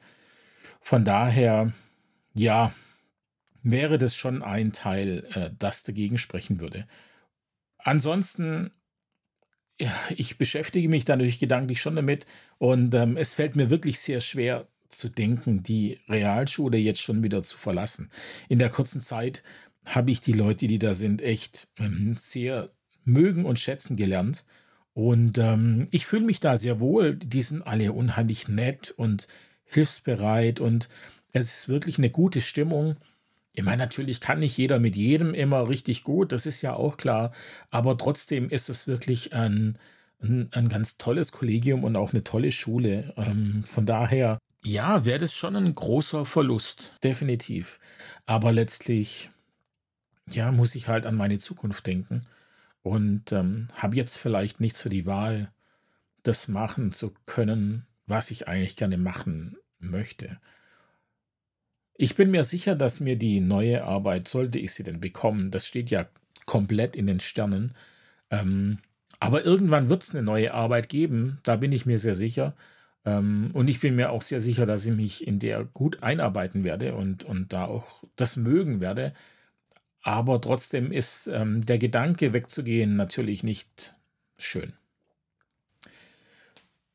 [0.81, 1.73] Von daher,
[2.35, 2.73] ja,
[3.63, 6.87] wäre das schon ein Teil, äh, das dagegen sprechen würde.
[7.79, 8.71] Ansonsten,
[10.17, 12.27] ich beschäftige mich natürlich gedanklich schon damit
[12.59, 17.43] und ähm, es fällt mir wirklich sehr schwer zu denken, die Realschule jetzt schon wieder
[17.43, 18.11] zu verlassen.
[18.49, 19.43] In der kurzen Zeit
[19.87, 22.71] habe ich die Leute, die da sind, echt ähm, sehr
[23.05, 24.45] mögen und schätzen gelernt.
[24.95, 27.17] Und ähm, ich fühle mich da sehr wohl.
[27.17, 29.27] Die sind alle unheimlich nett und
[29.65, 30.89] hilfsbereit und
[31.33, 32.97] es ist wirklich eine gute Stimmung.
[33.55, 36.97] Ich meine, natürlich kann nicht jeder mit jedem immer richtig gut, das ist ja auch
[36.97, 37.33] klar,
[37.71, 39.79] aber trotzdem ist es wirklich ein,
[40.23, 43.13] ein, ein ganz tolles Kollegium und auch eine tolle Schule.
[43.17, 47.81] Ähm, von daher, ja, wäre das schon ein großer Verlust, definitiv.
[48.27, 49.31] Aber letztlich,
[50.31, 52.27] ja, muss ich halt an meine Zukunft denken
[52.83, 55.53] und ähm, habe jetzt vielleicht nicht so die Wahl,
[56.23, 60.41] das machen zu können, was ich eigentlich gerne machen möchte.
[61.95, 65.67] Ich bin mir sicher, dass mir die neue Arbeit, sollte ich sie denn bekommen, das
[65.67, 66.07] steht ja
[66.47, 67.75] komplett in den Sternen,
[68.31, 68.79] ähm,
[69.21, 72.57] aber irgendwann wird es eine neue Arbeit geben, da bin ich mir sehr sicher.
[73.05, 76.65] Ähm, und ich bin mir auch sehr sicher, dass ich mich in der gut einarbeiten
[76.65, 79.13] werde und, und da auch das mögen werde.
[80.03, 83.97] Aber trotzdem ist ähm, der Gedanke wegzugehen natürlich nicht
[84.37, 84.73] schön.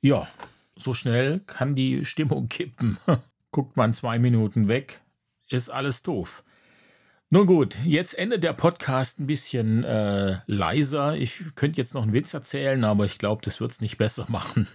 [0.02, 0.28] Ja,
[0.76, 2.98] so schnell kann die Stimmung kippen.
[3.52, 5.02] Guckt man zwei Minuten weg,
[5.50, 6.44] ist alles doof.
[7.30, 11.18] Nun gut, jetzt endet der Podcast ein bisschen äh, leiser.
[11.18, 14.26] Ich könnte jetzt noch einen Witz erzählen, aber ich glaube, das wird es nicht besser
[14.30, 14.66] machen.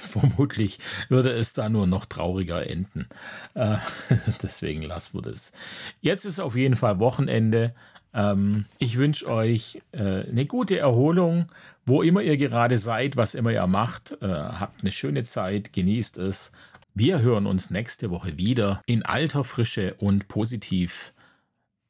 [0.00, 0.78] Vermutlich
[1.10, 3.06] würde es da nur noch trauriger enden.
[3.52, 3.76] Äh,
[4.42, 5.52] deswegen lassen wir das.
[6.00, 7.74] Jetzt ist auf jeden Fall Wochenende.
[8.14, 11.48] Ähm, ich wünsche euch äh, eine gute Erholung,
[11.84, 14.16] wo immer ihr gerade seid, was immer ihr macht.
[14.22, 16.50] Äh, habt eine schöne Zeit, genießt es.
[16.94, 21.12] Wir hören uns nächste Woche wieder in alter Frische und positiv.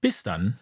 [0.02, 0.58] Bis dann.